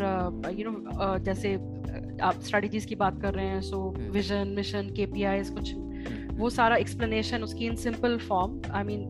you 0.60 0.72
know 0.72 1.18
जैसे 1.30 1.54
आप 2.30 2.42
strategies 2.48 2.86
की 2.86 2.96
बात 2.96 3.22
कर 3.22 3.34
रहे 3.34 3.46
हैं 3.46 3.62
सो 3.70 3.80
विजन 4.18 4.54
मिशन 4.58 4.90
केपीआईज 4.98 5.50
कुछ 5.50 5.74
वो 6.42 6.50
सारा 6.50 6.76
एक्सप्लेनेशन 6.78 7.44
उसकी 7.44 7.66
in 7.66 7.76
simple 7.86 8.18
form 8.28 8.62
I 8.74 8.84
mean 8.84 9.10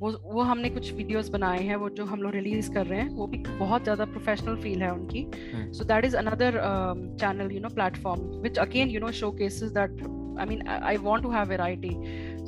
वो 0.00 0.10
वो 0.24 0.42
हमने 0.42 0.68
कुछ 0.70 0.92
वीडियोस 0.94 1.28
बनाए 1.28 1.62
हैं 1.64 1.76
वो 1.76 1.88
जो 1.96 2.04
हम 2.04 2.22
लोग 2.22 2.32
रिलीज़ 2.32 2.70
कर 2.72 2.86
रहे 2.86 3.00
हैं 3.00 3.08
वो 3.14 3.26
भी 3.26 3.38
बहुत 3.48 3.82
ज़्यादा 3.82 4.04
प्रोफेशनल 4.04 4.56
फील 4.62 4.82
है 4.82 4.90
उनकी। 4.92 5.26
So 5.72 5.84
that 5.84 6.04
is 6.04 6.16
another 6.16 6.56
channel 7.20 7.52
you 7.52 7.60
know 7.60 7.68
platform 7.74 8.20
which 8.42 8.58
again 8.58 8.90
you 8.90 9.00
know 9.00 9.10
showcases 9.40 9.72
that 9.72 10.00
I 10.40 10.46
mean 10.48 10.66
I 10.68 10.96
want 10.96 11.24
to 11.24 11.30
have 11.30 11.48
variety 11.48 11.90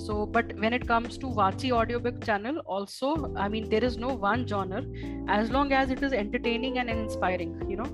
so 0.05 0.25
but 0.37 0.53
when 0.61 0.75
it 0.75 0.87
comes 0.89 1.19
to 1.21 1.33
Vachi 1.35 1.71
audio 1.81 1.99
book 2.07 2.23
channel 2.25 2.59
also 2.77 3.13
I 3.37 3.49
mean 3.49 3.69
there 3.69 3.85
is 3.85 3.99
no 4.01 4.15
one 4.23 4.45
genre 4.55 5.29
as 5.39 5.53
long 5.53 5.73
as 5.73 5.93
it 5.93 6.03
is 6.03 6.15
entertaining 6.15 6.77
and 6.77 6.91
inspiring 6.91 7.71
you 7.73 7.77
know 7.77 7.91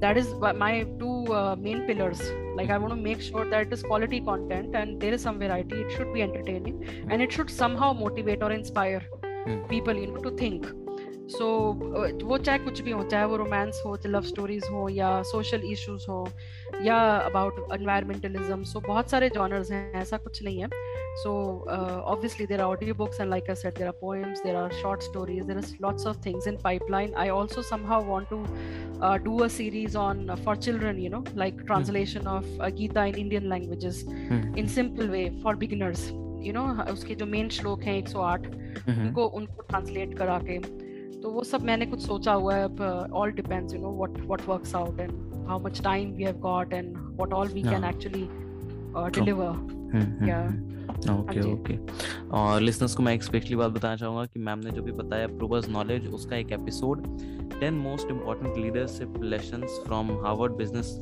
that 0.00 0.18
is 0.18 0.34
my 0.58 0.82
two 0.98 1.14
main 1.62 1.86
pillars 1.86 2.30
like 2.58 2.70
i 2.70 2.78
want 2.78 2.92
to 2.94 3.00
make 3.08 3.20
sure 3.20 3.44
that 3.50 3.66
it 3.66 3.72
is 3.72 3.82
quality 3.82 4.20
content 4.20 4.74
and 4.74 5.00
there 5.00 5.12
is 5.12 5.22
some 5.28 5.38
variety 5.38 5.76
it 5.84 5.92
should 5.96 6.12
be 6.12 6.22
entertaining 6.22 6.82
and 7.10 7.22
it 7.22 7.32
should 7.32 7.50
somehow 7.50 7.92
motivate 7.92 8.42
or 8.42 8.52
inspire 8.52 9.02
mm. 9.22 9.68
people 9.68 9.94
you 9.94 10.06
know 10.06 10.22
to 10.28 10.30
think 10.42 10.66
so 11.30 11.46
वो 12.24 12.38
चाहे 12.38 12.58
कुछ 12.58 12.80
भी 12.80 12.90
हो 12.90 13.02
चाहे 13.02 13.24
वो 13.24 13.36
romance 13.36 13.82
हो 13.86 13.96
चाहे 13.96 14.12
love 14.14 14.22
stories 14.22 14.64
हो 14.72 14.88
या 14.88 15.22
सोशल 15.22 15.62
इश्यूज़ 15.64 16.06
हो 16.10 16.28
या 16.82 16.96
अबाउट 17.16 17.72
एनवायरमेंटलिज्म 17.72 18.62
सो 18.62 18.80
बहुत 18.80 19.10
सारे 19.10 19.28
जॉनर्स 19.28 19.70
हैं 19.70 19.94
ऐसा 19.94 20.18
कुछ 20.18 20.42
नहीं 20.42 20.60
है। 20.60 20.68
So 21.22 21.32
obviously 21.70 22.46
there 22.46 22.60
are 22.60 22.66
audio 22.66 22.94
books 22.94 23.20
and 23.20 23.30
like 23.30 23.50
set 23.50 23.78
there 23.78 23.86
are 23.86 23.92
poems 23.92 24.42
there 24.42 24.56
are 24.56 24.72
short 24.72 25.02
stories 25.02 25.44
there 25.44 25.56
are 25.56 25.64
lots 25.82 26.06
of 26.06 26.24
things 26.26 26.48
in 26.48 26.56
pipeline 26.64 27.14
I 27.14 27.28
also 27.28 27.62
somehow 27.62 28.04
want 28.04 28.28
to 28.28 28.44
do 29.24 29.38
a 29.38 29.48
series 29.48 29.96
on 29.96 30.34
for 30.44 30.56
children 30.56 30.98
you 30.98 31.10
know 31.10 31.24
like 31.34 31.60
translation 31.60 32.26
of 32.26 32.46
Gita 32.70 33.04
in 33.04 33.14
Indian 33.14 33.48
languages 33.48 34.04
in 34.58 34.66
simple 34.66 35.08
way 35.08 35.28
for 35.42 35.56
beginners 35.56 36.10
you 36.46 36.52
know 36.52 36.66
उसके 36.92 37.14
जो 37.14 37.26
main 37.26 37.48
श्लोक 37.48 37.82
हैं 37.82 37.98
एक 37.98 38.08
सौ 38.08 38.20
आठ 38.20 38.40
hmm. 38.40 38.98
उनको 38.98 39.26
उनको 39.26 39.62
translate 39.62 40.18
करा 40.18 40.38
के। 40.38 40.85
तो 41.26 41.30
वो 41.30 41.42
सब 41.44 41.62
मैंने 41.62 41.86
कुछ 41.86 42.00
सोचा 42.00 42.32
हुआ 42.32 42.54
है 42.54 42.64
अब 42.64 43.10
all 43.12 43.30
depends 43.30 43.74
you 43.74 43.80
know 43.80 43.90
what 43.92 44.18
what 44.26 44.42
works 44.48 44.74
out 44.74 45.00
and 45.00 45.46
how 45.46 45.60
much 45.60 45.80
time 45.84 46.10
we 46.10 46.24
have 46.24 46.36
got 46.36 46.72
and 46.72 46.96
what 46.96 47.32
all 47.32 47.48
we 47.48 47.62
can 47.62 47.84
actually 47.84 48.22
deliver 49.18 50.28
या 50.28 50.38
ओके 51.14 51.40
ओके 51.52 51.78
और 52.36 52.60
लिसनर्स 52.60 52.94
को 52.94 53.02
मैं 53.02 53.14
एक 53.14 53.22
स्पेशली 53.22 53.56
बात 53.56 53.72
बताना 53.72 53.96
चाहूँगा 53.96 54.24
कि 54.24 54.40
मैम 54.40 54.58
ने 54.58 54.70
जो 54.70 54.82
भी 54.82 54.92
बताया 54.92 55.26
प्रोबस 55.26 55.68
नॉलेज 55.68 56.06
उसका 56.08 56.36
एक 56.36 56.52
episode 56.52 57.04
ten 57.60 57.74
most 57.74 58.10
important 58.10 58.56
leadership 58.58 59.20
lessons 59.22 59.82
from 59.86 60.16
Harvard 60.26 60.52
business 60.52 60.96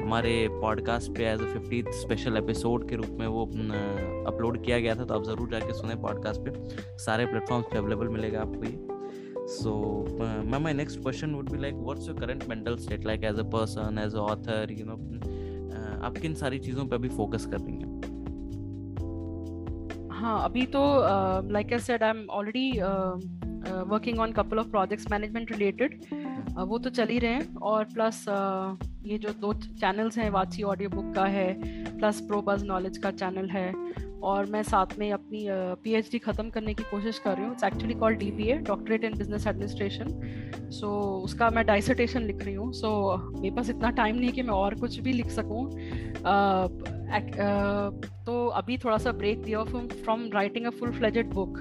हमारे 0.00 0.48
पॉडकास्ट 0.50 1.12
पे 1.12 1.24
as 1.26 1.42
a 1.42 1.52
fifty 1.52 1.84
special 1.90 2.36
episode 2.36 2.88
के 2.88 2.96
रूप 2.96 3.16
में 3.20 3.26
वो 3.26 3.44
अपलोड 4.32 4.64
किया 4.64 4.78
गया 4.78 4.94
था 4.94 5.04
तो 5.04 5.14
आप 5.14 5.24
ज़रूर 5.24 5.50
जाके 5.50 5.74
सुने 5.74 5.94
पॉडकास्ट 6.02 6.40
पे। 6.40 6.96
सारे 6.98 7.26
प्लेटफॉर्म्स 7.26 7.66
पे 7.72 7.78
अवेलेबल 7.78 8.08
मिलेगा 8.08 8.40
आपको 8.40 8.64
ये। 8.64 8.87
So 9.48 10.06
uh, 10.20 10.58
my 10.60 10.72
next 10.72 11.00
question 11.02 11.36
would 11.36 11.50
be 11.50 11.58
like 11.58 11.74
what's 11.74 12.06
your 12.06 12.14
current 12.14 12.46
mental 12.46 12.76
state? 12.76 13.04
Like 13.04 13.22
as 13.24 13.38
a 13.38 13.44
person 13.44 13.98
as 13.98 14.14
an 14.14 14.20
author 14.20 14.66
you 14.68 14.84
know 14.84 14.98
uh, 15.72 16.04
आप 16.04 16.18
किन 16.22 16.34
सारी 16.34 16.58
चीज़ों 16.58 16.86
पे 16.86 16.96
अभी 16.96 17.08
फोकस 17.08 17.46
कर 17.46 17.60
रही 17.60 17.76
हैं? 17.76 17.96
हाँ 20.12 20.44
अभी 20.44 20.64
तो 20.66 20.80
like 21.52 21.72
I 21.72 21.78
said 21.78 22.02
I 22.02 22.10
am 22.10 22.26
already 22.30 22.70
working 23.90 24.18
on 24.20 24.32
couple 24.32 24.58
of 24.58 24.68
projects 24.70 25.10
management 25.10 25.52
related 25.52 26.00
वो 26.58 26.78
तो 26.78 26.90
चल 26.90 27.08
ही 27.08 27.18
रहे 27.18 27.32
हैं 27.32 27.54
और 27.70 27.84
प्लस 27.94 28.24
uh, 28.28 28.86
ये 29.06 29.18
जो 29.18 29.32
दो 29.40 29.52
चैनल्स 29.54 30.18
हैं 30.18 30.28
वाची 30.30 30.62
ऑडियो 30.62 30.90
बुक 30.90 31.14
का 31.14 31.24
है 31.36 31.52
प्लस 31.98 32.20
प्रोबज 32.20 32.64
नॉलेज 32.64 32.98
का 32.98 33.10
चैनल 33.10 33.48
है 33.50 33.72
और 34.22 34.46
मैं 34.46 34.62
साथ 34.62 34.98
में 34.98 35.12
अपनी 35.12 35.46
पीएचडी 35.82 36.18
uh, 36.18 36.24
ख़त्म 36.24 36.50
करने 36.50 36.74
की 36.74 36.82
कोशिश 36.82 37.18
कर 37.18 37.36
रही 37.36 37.44
हूँ। 37.44 37.52
It's 37.52 37.64
actually 37.64 37.94
called 37.94 38.22
a 38.22 38.52
doctorate 38.66 39.04
in 39.04 39.18
business 39.18 39.46
administration 39.46 40.70
so 40.70 40.88
उसका 41.24 41.50
मैं 41.50 41.66
डाइसर्टेशन 41.66 42.22
लिख 42.22 42.44
रही 42.44 42.54
हूँ। 42.54 42.72
सो 42.72 42.88
so, 42.88 43.40
मेरे 43.40 43.54
पास 43.56 43.70
इतना 43.70 43.90
टाइम 43.90 44.16
नहीं 44.16 44.32
कि 44.32 44.42
मैं 44.42 44.54
और 44.54 44.74
कुछ 44.74 44.98
भी 44.98 45.12
लिख 45.12 45.30
सकूँ। 45.30 45.66
uh, 46.20 46.68
तो 48.26 48.46
अभी 48.46 48.78
थोड़ा 48.78 48.98
सा 48.98 49.12
ब्रेक 49.12 49.42
दिया 49.42 49.64
from 49.64 50.30
writing 50.34 50.66
a 50.66 50.70
full 50.70 50.92
fledged 50.92 51.32
book 51.34 51.58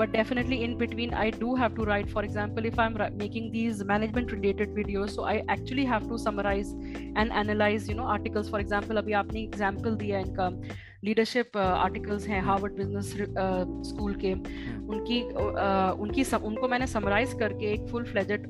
but 0.00 0.12
definitely 0.12 0.58
in 0.64 0.76
between 0.82 1.14
i 1.22 1.30
do 1.30 1.54
have 1.54 1.74
to 1.78 1.86
write 1.88 2.10
for 2.10 2.22
example 2.26 2.68
if 2.70 2.78
i'm 2.78 2.94
making 3.22 3.50
these 3.56 3.82
management 3.84 4.32
related 4.32 4.70
videos 4.74 5.16
so 5.16 5.24
i 5.24 5.42
actually 5.48 5.84
have 5.84 6.06
to 6.12 6.18
summarize 6.18 6.70
and 7.16 7.32
analyze 7.32 7.88
you 7.88 7.96
know 7.98 8.06
articles 8.18 8.48
for 8.54 8.60
example 8.66 9.02
abhi 9.02 9.18
aapne 9.22 9.42
example 9.48 9.98
diya 10.04 10.22
inka 10.28 10.48
leadership 11.04 11.56
articles 11.56 12.26
हैं 12.28 12.40
Harvard 12.44 12.72
business 12.76 13.12
school 13.90 14.14
के 14.24 14.32
उनकी 14.94 15.20
उनकी 16.04 16.24
उनको 16.46 16.68
मैंने 16.68 16.86
summarise 16.86 17.32
करके 17.40 17.72
एक 17.72 17.86
full 17.90 18.04
fledged 18.10 18.46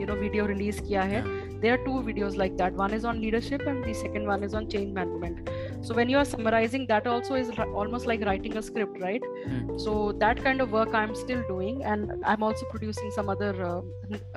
you 0.00 0.06
know 0.06 0.14
video 0.20 0.46
release 0.46 0.80
किया 0.88 1.02
है 1.12 1.22
there 1.64 1.74
are 1.74 1.84
two 1.84 2.00
videos 2.06 2.34
like 2.38 2.56
that 2.56 2.74
one 2.78 2.94
is 2.94 3.04
on 3.10 3.20
leadership 3.20 3.62
and 3.70 3.84
the 3.84 3.92
second 3.98 4.26
one 4.30 4.42
is 4.46 4.54
on 4.58 4.66
change 4.72 4.90
management 4.96 5.48
so 5.81 5.95
when 5.95 6.09
you 6.09 6.17
are 6.17 6.25
summarizing 6.25 6.85
that 6.87 7.07
also 7.07 7.35
is 7.35 7.49
almost 7.81 8.05
like 8.05 8.23
writing 8.25 8.57
a 8.57 8.61
script 8.61 8.99
right 9.01 9.21
mm. 9.47 9.79
so 9.79 10.11
that 10.23 10.41
kind 10.43 10.61
of 10.61 10.71
work 10.71 10.93
i'm 10.93 11.15
still 11.15 11.41
doing 11.47 11.83
and 11.83 12.11
i'm 12.25 12.43
also 12.43 12.65
producing 12.69 13.09
some 13.11 13.29
other 13.29 13.51
uh, 13.63 13.81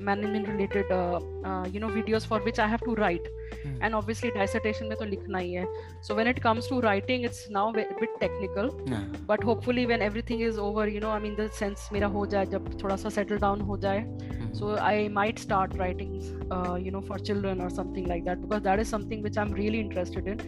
management 0.00 0.48
related 0.48 0.90
uh, 0.90 1.20
uh, 1.44 1.64
you 1.66 1.80
know 1.80 1.88
videos 1.88 2.26
for 2.26 2.38
which 2.40 2.58
i 2.58 2.66
have 2.66 2.80
to 2.80 2.94
write 2.94 3.26
mm. 3.64 3.76
and 3.80 3.94
obviously 3.94 4.30
dissertation 4.38 4.88
mein 4.88 5.00
to 5.02 5.08
likhna 5.14 5.42
hi 5.42 5.62
hai 5.62 5.84
so 6.08 6.18
when 6.20 6.32
it 6.34 6.40
comes 6.46 6.70
to 6.72 6.80
writing 6.86 7.28
it's 7.30 7.42
now 7.58 7.68
a 7.70 7.74
bit 8.02 8.18
technical 8.24 8.72
yeah. 8.94 9.04
but 9.32 9.42
hopefully 9.50 9.86
when 9.92 10.08
everything 10.10 10.46
is 10.50 10.58
over 10.66 10.88
you 10.96 11.00
know 11.06 11.14
i 11.18 11.20
mean 11.26 11.38
the 11.42 11.48
sense 11.60 11.86
mera 11.96 12.12
ho 12.16 12.26
jaye 12.34 12.50
jab 12.56 12.68
thoda 12.82 12.98
sa 13.04 13.14
settle 13.20 13.42
down 13.46 13.64
ho 13.70 13.80
jaye 13.86 14.02
mm-hmm. 14.02 14.50
so 14.60 14.74
i 14.92 14.96
might 15.20 15.46
start 15.46 15.80
writing 15.82 16.12
uh, 16.56 16.76
you 16.86 16.92
know 16.96 17.02
for 17.10 17.18
children 17.30 17.66
or 17.66 17.70
something 17.80 18.06
like 18.12 18.28
that 18.30 18.44
because 18.46 18.62
that 18.68 18.84
is 18.84 18.94
something 18.96 19.26
which 19.28 19.40
i'm 19.44 19.56
really 19.62 19.82
interested 19.86 20.30
in 20.34 20.46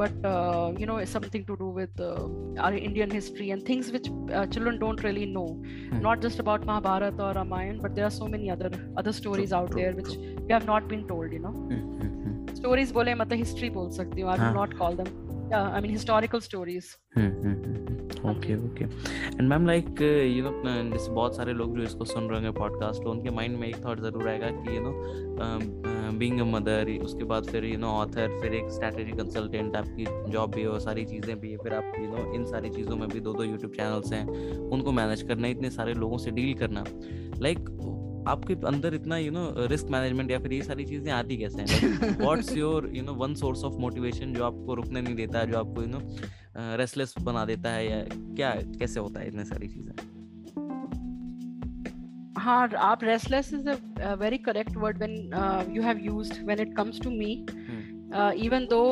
but 0.00 0.12
uh, 0.24 0.72
you 0.78 0.86
know 0.86 0.96
it's 0.96 1.10
something 1.10 1.44
to 1.44 1.56
do 1.62 1.68
with 1.78 2.00
uh, 2.00 2.26
our 2.64 2.74
indian 2.88 3.10
history 3.10 3.50
and 3.50 3.64
things 3.70 3.90
which 3.96 4.08
uh, 4.32 4.46
children 4.46 4.78
don't 4.84 5.02
really 5.02 5.26
know 5.26 5.48
mm. 5.60 6.00
not 6.00 6.20
just 6.26 6.38
about 6.44 6.66
mahabharata 6.70 7.24
or 7.28 7.32
ramayana 7.40 7.82
but 7.86 7.94
there 7.94 8.06
are 8.10 8.16
so 8.22 8.28
many 8.34 8.50
other 8.56 8.70
other 8.96 9.14
stories 9.20 9.50
true, 9.50 9.58
out 9.58 9.70
true, 9.70 9.80
there 9.80 9.94
which 10.00 10.12
true. 10.14 10.36
we 10.46 10.52
have 10.58 10.66
not 10.72 10.88
been 10.92 11.06
told 11.12 11.32
you 11.38 11.42
know 11.46 11.54
mm-hmm. 11.72 12.54
stories 12.60 12.92
bole 12.98 13.14
matlab 13.22 13.42
history 13.46 13.72
bol 13.78 13.90
sakti 14.00 14.22
hu 14.26 14.30
i 14.34 14.38
will 14.42 14.60
not 14.60 14.78
call 14.82 15.02
them 15.02 15.10
yeah 15.50 15.76
i 15.76 15.80
mean 15.80 15.92
historical 15.98 16.40
stories. 16.50 16.96
Okay 18.18 18.54
okay 18.66 18.84
and 18.84 19.48
ma'am 19.48 19.66
like 19.66 20.00
you 20.36 20.44
know 20.44 20.62
जैसे 20.92 21.10
बहुत 21.10 21.36
सारे 21.36 21.52
लोग 21.52 21.76
जो 21.76 21.82
इसको 21.82 22.04
सुन 22.04 22.24
रहे 22.24 22.40
हैं 22.40 22.52
podcast 22.52 23.02
तो 23.02 23.10
उनके 23.10 23.30
माइंड 23.30 23.58
में 23.58 23.68
एक 23.68 23.84
थॉट 23.84 24.00
ज़रूर 24.00 24.28
आएगा 24.28 24.46
कि 24.50 24.76
you 24.76 24.82
know 24.82 24.92
being 26.18 26.40
a 26.40 26.44
mother 26.44 26.90
उसके 27.02 27.24
बाद 27.24 27.44
फिर 27.44 27.64
यू 27.64 27.78
नो 27.78 27.88
ऑथर 27.88 28.38
फिर 28.42 28.54
एक 28.54 28.70
स्ट्रैटेजी 28.70 29.12
कंसल्टेंट 29.12 29.76
आपकी 29.76 30.30
जॉब 30.32 30.54
भी 30.54 30.62
हो 30.62 30.78
सारी 30.78 31.04
चीज़ें 31.04 31.40
भी 31.40 31.50
है 31.50 31.56
फिर 31.56 31.74
आप 31.74 31.92
यू 32.00 32.06
नो 32.06 32.32
इन 32.34 32.44
सारी 32.44 32.70
चीज़ों 32.70 32.96
में 32.96 33.08
भी 33.08 33.20
दो 33.20 33.32
दो 33.32 33.44
यूट्यूब 33.44 33.72
चैनल्स 33.72 34.12
हैं 34.12 34.26
उनको 34.58 34.92
मैनेज 34.92 35.22
करना 35.22 35.48
इतने 35.48 35.70
सारे 35.70 35.94
लोगों 35.94 36.18
से 36.18 36.30
डील 36.30 36.54
करना। 36.54 36.84
लाइक 37.38 37.58
like, 37.58 37.77
आपके 38.28 38.54
अंदर 38.66 38.94
इतना 38.94 39.16
यू 39.18 39.30
नो 39.32 39.44
रिस्क 39.70 39.90
मैनेजमेंट 39.90 40.30
या 40.30 40.38
फिर 40.38 40.52
ये 40.52 40.62
सारी 40.62 40.84
चीज़ें 40.84 41.12
आती 41.12 41.36
कैसे 41.36 41.62
हैं? 41.62 42.18
What's 42.18 42.56
your 42.56 42.90
you 42.94 43.02
know 43.04 43.12
one 43.14 43.34
source 43.34 43.64
of 43.64 43.74
motivation 43.80 44.34
जो 44.34 44.44
आपको 44.44 44.74
रुकने 44.74 45.00
नहीं 45.00 45.14
देता 45.14 45.44
जो 45.44 45.58
आपको 45.58 45.82
यू 45.82 45.88
नो 45.88 46.00
रेस्टलेस 46.76 47.14
बना 47.22 47.44
देता 47.44 47.70
है 47.70 47.90
या 47.90 48.04
क्या 48.12 48.54
कैसे 48.78 49.00
होता 49.00 49.20
है 49.20 49.28
इतने 49.28 49.44
सारी 49.44 49.68
चीज़ें? 49.68 49.92
हाँ 52.38 52.68
आप 52.80 53.04
restless 53.04 53.52
is 53.54 53.68
a 53.68 54.14
very 54.14 54.38
correct 54.38 54.76
word 54.76 54.98
when 54.98 55.74
you 55.76 55.82
have 55.82 55.98
used 56.02 56.44
when 56.44 56.60
it 56.60 56.76
comes 56.76 57.00
to 57.00 57.10
me 57.10 57.32
even 58.44 58.66
though 58.70 58.82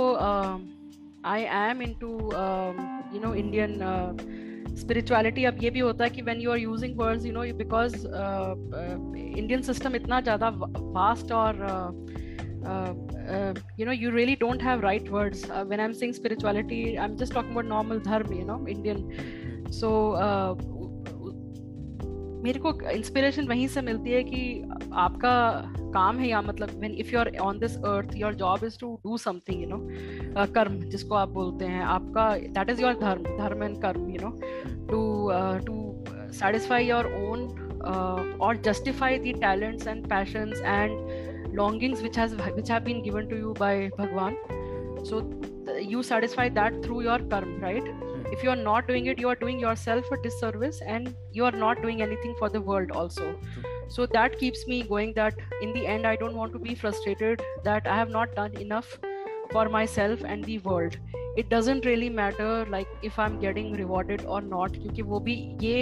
I 1.27 1.43
am 1.43 1.83
into 1.83 2.11
you 3.15 3.21
know 3.21 3.35
Indian 3.35 3.79
spirituality 4.77 5.45
अब 5.45 5.63
ये 5.63 5.71
भी 5.71 5.81
होता 5.81 6.05
है 6.05 6.11
कि 6.11 6.23
when 6.23 6.41
you 6.41 6.51
are 6.51 6.59
using 6.59 6.99
words 6.99 7.27
you 7.27 7.33
know 7.33 7.43
because 7.59 7.95
Indian 9.37 9.63
system 9.63 9.95
इतना 9.97 10.21
ज़्यादा 10.21 10.49
vast 10.99 11.33
और 11.33 11.65
you 13.79 13.87
know 13.87 13.93
you 13.93 14.11
really 14.11 14.35
don't 14.41 14.63
have 14.63 14.81
right 14.81 15.11
words 15.11 15.51
when 15.51 15.81
I 15.81 15.87
am 15.87 15.93
sing 16.03 16.13
spirituality 16.13 16.85
I 16.95 17.05
am 17.05 17.17
just 17.17 17.35
talking 17.35 17.53
about 17.53 17.69
normal 17.69 18.01
dharma 18.07 18.33
you 18.35 18.47
know 18.47 18.65
Indian 18.69 19.71
so 19.71 19.91
मेरे 22.47 22.61
को 22.61 22.73
inspiration 22.91 23.47
वहीं 23.49 23.67
से 23.69 23.81
मिलती 23.83 24.11
है 24.11 24.23
कि 24.25 24.41
आपका 25.05 25.35
काम 25.95 26.19
है 26.19 26.29
या 26.29 26.41
मतलब 26.43 26.71
when 26.79 26.95
if 26.95 27.13
you 27.13 27.19
are 27.21 27.31
on 27.43 27.59
this 27.59 27.77
earth 27.93 28.17
your 28.17 28.35
job 28.35 28.65
is 28.65 28.79
to 28.81 28.95
do 29.05 29.17
something 29.19 29.63
you 29.63 29.69
know 29.69 30.47
karma 30.55 30.79
जिसको 30.91 31.15
आप 31.15 31.29
बोलते 31.29 31.65
हैं, 31.65 31.83
आपका 31.85 32.29
that 32.59 32.71
is 32.71 32.83
your 32.83 32.95
dharma 33.01 33.23
dharma 33.39 33.63
and 33.63 33.81
karma 33.83 34.09
you 34.11 34.21
know 34.23 34.31
to 34.91 35.01
to 35.67 35.77
satisfy 36.33 36.89
your 36.89 37.07
own 37.23 37.49
और 38.43 38.57
justify 38.63 39.19
the 39.19 39.33
talents 39.41 39.87
and 39.87 40.07
passions 40.09 40.63
and 40.65 41.55
longings 41.55 42.03
which 42.03 42.19
has 42.19 42.35
which 42.35 42.71
have 42.71 42.83
been 42.85 43.03
given 43.03 43.27
to 43.27 43.37
you 43.37 43.55
by 43.61 43.89
Bhagwan 43.99 44.37
so 45.05 45.21
you 45.91 46.03
satisfy 46.03 46.51
that 46.51 46.83
through 46.85 47.03
your 47.03 47.29
karma 47.33 47.61
right 47.61 48.06
if 48.32 48.44
you 48.44 48.50
are 48.50 48.56
not 48.56 48.88
doing 48.88 49.08
it 49.08 49.20
you 49.20 49.30
are 49.30 49.36
doing 49.36 49.60
yourself 49.60 50.12
a 50.12 50.18
disservice 50.24 50.82
and 50.86 51.14
you 51.32 51.46
are 51.46 51.52
not 51.52 51.82
doing 51.82 52.02
anything 52.02 52.36
for 52.40 52.50
the 52.50 52.62
world 52.62 52.92
also 52.92 53.36
so 53.88 54.06
that 54.06 54.38
keeps 54.40 54.66
me 54.68 54.82
going 54.84 55.14
that 55.14 55.36
in 55.62 55.74
the 55.74 55.86
end 55.86 56.08
i 56.08 56.16
don't 56.16 56.36
want 56.36 56.54
to 56.54 56.60
be 56.60 56.76
frustrated 56.76 57.42
that 57.64 57.88
i 57.88 57.96
have 57.96 58.10
not 58.10 58.36
done 58.36 58.56
enough 58.58 58.98
for 59.52 59.68
myself 59.70 60.24
and 60.24 60.46
the 60.46 60.60
world 60.60 60.98
it 61.38 61.50
doesn't 61.50 61.86
really 61.86 62.10
matter 62.10 62.66
like 62.70 62.88
if 63.02 63.20
i'm 63.20 63.40
getting 63.40 63.74
rewarded 63.74 64.26
or 64.26 64.42
not 64.42 64.72
क्योंकि 64.72 65.02
वो 65.12 65.20
भी 65.28 65.36
ये 65.62 65.76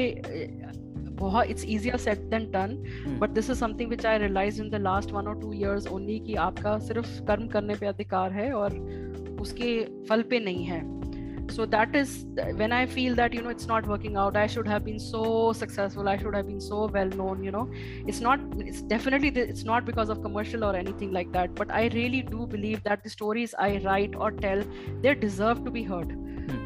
बहुत 1.19 1.49
it's 1.53 1.65
easier 1.65 1.97
said 1.97 2.29
than 2.31 2.49
done 2.51 2.75
but 3.21 3.33
this 3.37 3.49
is 3.49 3.57
something 3.57 3.89
which 3.89 4.05
I 4.05 4.15
realized 4.17 4.59
in 4.59 4.69
the 4.69 4.79
last 4.79 5.11
one 5.11 5.27
or 5.27 5.35
two 5.41 5.53
years 5.63 5.87
only 5.95 6.19
कि 6.27 6.35
आपका 6.47 6.77
सिर्फ 6.87 7.09
कर्म 7.27 7.47
करने 7.55 7.75
पे 7.81 7.87
अधिकार 7.87 8.31
है 8.33 8.51
और 8.59 8.77
उसके 9.41 9.73
फल 10.09 10.21
पे 10.29 10.39
नहीं 10.45 10.63
है 10.65 10.79
so 11.50 11.64
that 11.66 11.94
is 11.94 12.26
when 12.56 12.72
i 12.72 12.84
feel 12.86 13.14
that 13.14 13.32
you 13.34 13.42
know 13.42 13.50
it's 13.50 13.66
not 13.66 13.86
working 13.86 14.16
out 14.16 14.36
i 14.36 14.46
should 14.46 14.66
have 14.66 14.84
been 14.84 14.98
so 14.98 15.52
successful 15.52 16.08
i 16.08 16.16
should 16.16 16.34
have 16.34 16.46
been 16.46 16.60
so 16.60 16.86
well 16.86 17.08
known 17.08 17.42
you 17.42 17.50
know. 17.50 17.70
It's 18.06 18.20
not 18.20 18.40
it's 18.58 18.82
definitely 18.82 19.28
it's 19.28 19.64
not 19.64 19.84
because 19.84 20.08
of 20.08 20.22
commercial 20.22 20.64
or 20.64 20.74
anything 20.74 21.12
like 21.12 21.32
that 21.32 21.54
but 21.54 21.70
i 21.70 21.88
really 21.94 22.22
do 22.22 22.46
believe 22.46 22.82
that 22.84 23.02
the 23.02 23.10
stories 23.10 23.54
i 23.58 23.78
write 23.84 24.14
or 24.16 24.30
tell 24.30 24.62
they 25.02 25.14
deserve 25.14 25.64
to 25.64 25.70
be 25.70 25.82
heard. 25.82 26.16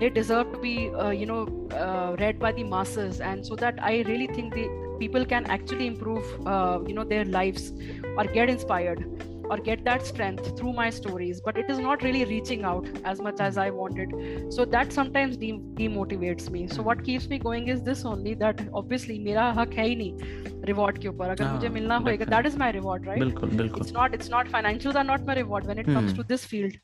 They 0.00 0.10
deserve 0.10 0.52
to 0.52 0.58
be 0.58 0.90
uh, 0.90 1.10
you 1.10 1.26
know 1.26 1.46
uh, 1.72 2.16
read 2.18 2.38
by 2.38 2.52
the 2.52 2.64
masses 2.64 3.20
and 3.20 3.46
so 3.46 3.56
that 3.56 3.78
i 3.80 4.02
really 4.08 4.26
think 4.26 4.54
the 4.54 4.68
people 4.98 5.24
can 5.24 5.46
actually 5.46 5.86
improve 5.86 6.24
uh, 6.46 6.80
you 6.86 6.94
know 6.94 7.04
their 7.04 7.24
lives 7.24 7.72
or 8.16 8.24
get 8.24 8.48
inspired 8.48 9.04
or 9.50 9.58
get 9.58 9.84
that 9.84 10.04
strength 10.06 10.56
through 10.58 10.72
my 10.72 10.90
stories 10.90 11.40
but 11.40 11.56
it 11.56 11.70
is 11.70 11.78
not 11.78 12.02
really 12.02 12.24
reaching 12.24 12.64
out 12.64 12.88
as 13.04 13.20
much 13.20 13.40
as 13.40 13.56
i 13.56 13.70
wanted. 13.70 14.12
So 14.52 14.64
that 14.64 14.92
sometimes 14.92 15.37
de- 15.37 15.61
demotivates 15.74 16.50
me. 16.50 16.68
So 16.68 16.82
what 16.82 17.04
keeps 17.04 17.28
me 17.28 17.38
going 17.38 17.68
is 17.68 17.82
this 17.82 18.04
only 18.04 18.34
that 18.34 18.61
obviously 18.74 19.18
mira 19.18 19.52
haq 19.54 19.74
hai 19.74 19.90
nahi. 20.02 20.57
Reward 20.70 20.98
के 20.98 21.09
ऊपर 21.09 21.28
अगर 21.31 21.52
मुझे 21.52 21.68
मिलना 21.78 21.96
होगा 21.98 22.24
that 22.26 22.46
is 22.46 22.59
my 22.59 22.72
reward 22.72 23.07
right 23.07 23.18
बिल्कुल 23.20 23.50
बिल्कुल। 23.50 23.83
It's 23.83 23.94
not 23.96 24.14
it's 24.14 24.31
not 24.31 24.48
financials 24.48 24.96
are 24.96 25.04
not 25.04 25.26
my 25.26 25.37
reward 25.37 25.66
when 25.66 25.78
it 25.78 25.87
comes 25.87 26.16
to 26.16 26.22
this 26.24 26.46
field 26.46 26.76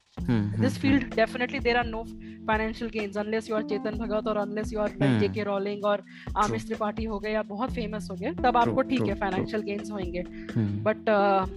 this 0.61 0.79
field 0.79 1.14
definitely 1.14 1.59
there 1.59 1.77
are 1.77 1.87
no 1.87 2.03
financial 2.49 2.90
gains 2.90 3.16
unless 3.16 3.49
you 3.51 3.57
are 3.57 3.62
Chetan 3.68 3.99
Bhagat 3.99 4.27
और 4.29 4.37
unless 4.37 4.73
you 4.73 4.81
are 4.81 5.18
JK 5.20 5.42
Rowling 5.44 5.85
और 5.85 6.03
आमिर 6.37 6.61
त्रिपाठी 6.61 7.05
हो 7.05 7.18
गए 7.18 7.33
या 7.33 7.42
बहुत 7.44 7.70
famous 7.75 8.09
हो 8.11 8.16
गए 8.16 8.33
तब 8.42 8.57
आपको 8.57 8.83
ठीक 8.90 9.03
है 9.03 9.14
फाइनेंशियल 9.20 9.62
गेन्स 9.62 9.90
होंगे 9.90 10.23
बट 10.85 11.09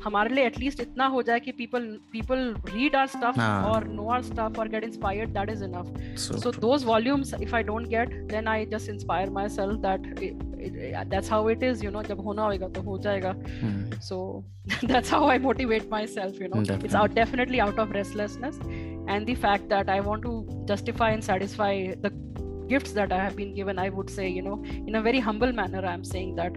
हमारे 0.06 0.36
लिए 0.36 0.46
एटलीस्ट 0.46 0.80
इतना 0.80 1.06
हो 1.08 1.22
जाए 1.24 1.40
कि 1.40 1.52
people 1.52 1.88
people 2.12 2.54
read 2.68 2.96
our 2.96 3.08
stuff 3.08 3.40
और 3.42 3.88
नो 3.90 4.08
आवर 4.08 4.22
स्टफ़ 4.24 4.60
और 4.60 4.70
get 4.70 4.84
inspired 4.84 5.34
that 5.34 5.50
is 5.50 5.64
enough 5.64 6.18
so 6.44 6.52
those 6.60 6.86
volumes 6.86 7.34
if 7.42 7.56
I 7.56 7.64
don't 7.64 7.88
get 7.88 8.16
then 8.32 8.48
I 8.48 8.66
just 8.74 8.90
inspire 8.90 9.30
myself 9.50 9.80
that 9.80 10.57
that's 11.13 11.29
how 11.29 11.41
it 11.49 11.63
is 11.63 11.83
you 11.83 11.91
know 11.91 12.03
जब 12.09 12.21
होना 12.27 12.43
होएगा 12.43 12.69
तो 12.77 12.83
हो 12.89 12.99
जाएगा 13.07 13.35
Hmm. 13.63 13.79
so 14.09 14.19
that's 14.93 15.13
how 15.15 15.21
i 15.35 15.37
motivate 15.47 15.89
myself 15.95 16.41
you 16.45 16.49
know 16.53 16.61
it's 16.89 16.95
out 17.03 17.15
definitely 17.21 17.61
out 17.67 17.79
of 17.85 17.95
restlessness 17.97 18.59
and 19.15 19.31
the 19.31 19.35
fact 19.45 19.69
that 19.75 19.89
i 19.97 20.01
want 20.09 20.23
to 20.29 20.35
justify 20.73 21.11
and 21.17 21.25
satisfy 21.29 21.73
the 22.07 22.13
gifts 22.73 22.93
that 22.99 23.13
i 23.19 23.21
have 23.25 23.37
been 23.41 23.55
given 23.61 23.79
i 23.85 23.89
would 23.99 24.11
say 24.19 24.29
you 24.39 24.43
know 24.49 24.57
in 24.73 24.95
a 25.01 25.03
very 25.09 25.21
humble 25.29 25.53
manner 25.61 25.85
i'm 25.95 26.05
saying 26.13 26.35
that 26.41 26.57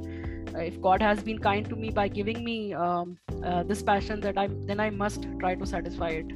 uh, 0.55 0.59
if 0.69 0.79
god 0.88 1.01
has 1.09 1.23
been 1.29 1.39
kind 1.49 1.69
to 1.73 1.75
me 1.85 1.89
by 2.01 2.07
giving 2.19 2.43
me 2.49 2.57
um, 2.85 3.17
uh, 3.43 3.63
this 3.73 3.81
passion 3.91 4.19
that 4.27 4.38
i 4.38 4.47
then 4.71 4.79
i 4.79 4.89
must 5.03 5.27
try 5.45 5.53
to 5.63 5.65
satisfy 5.75 6.11
it 6.23 6.35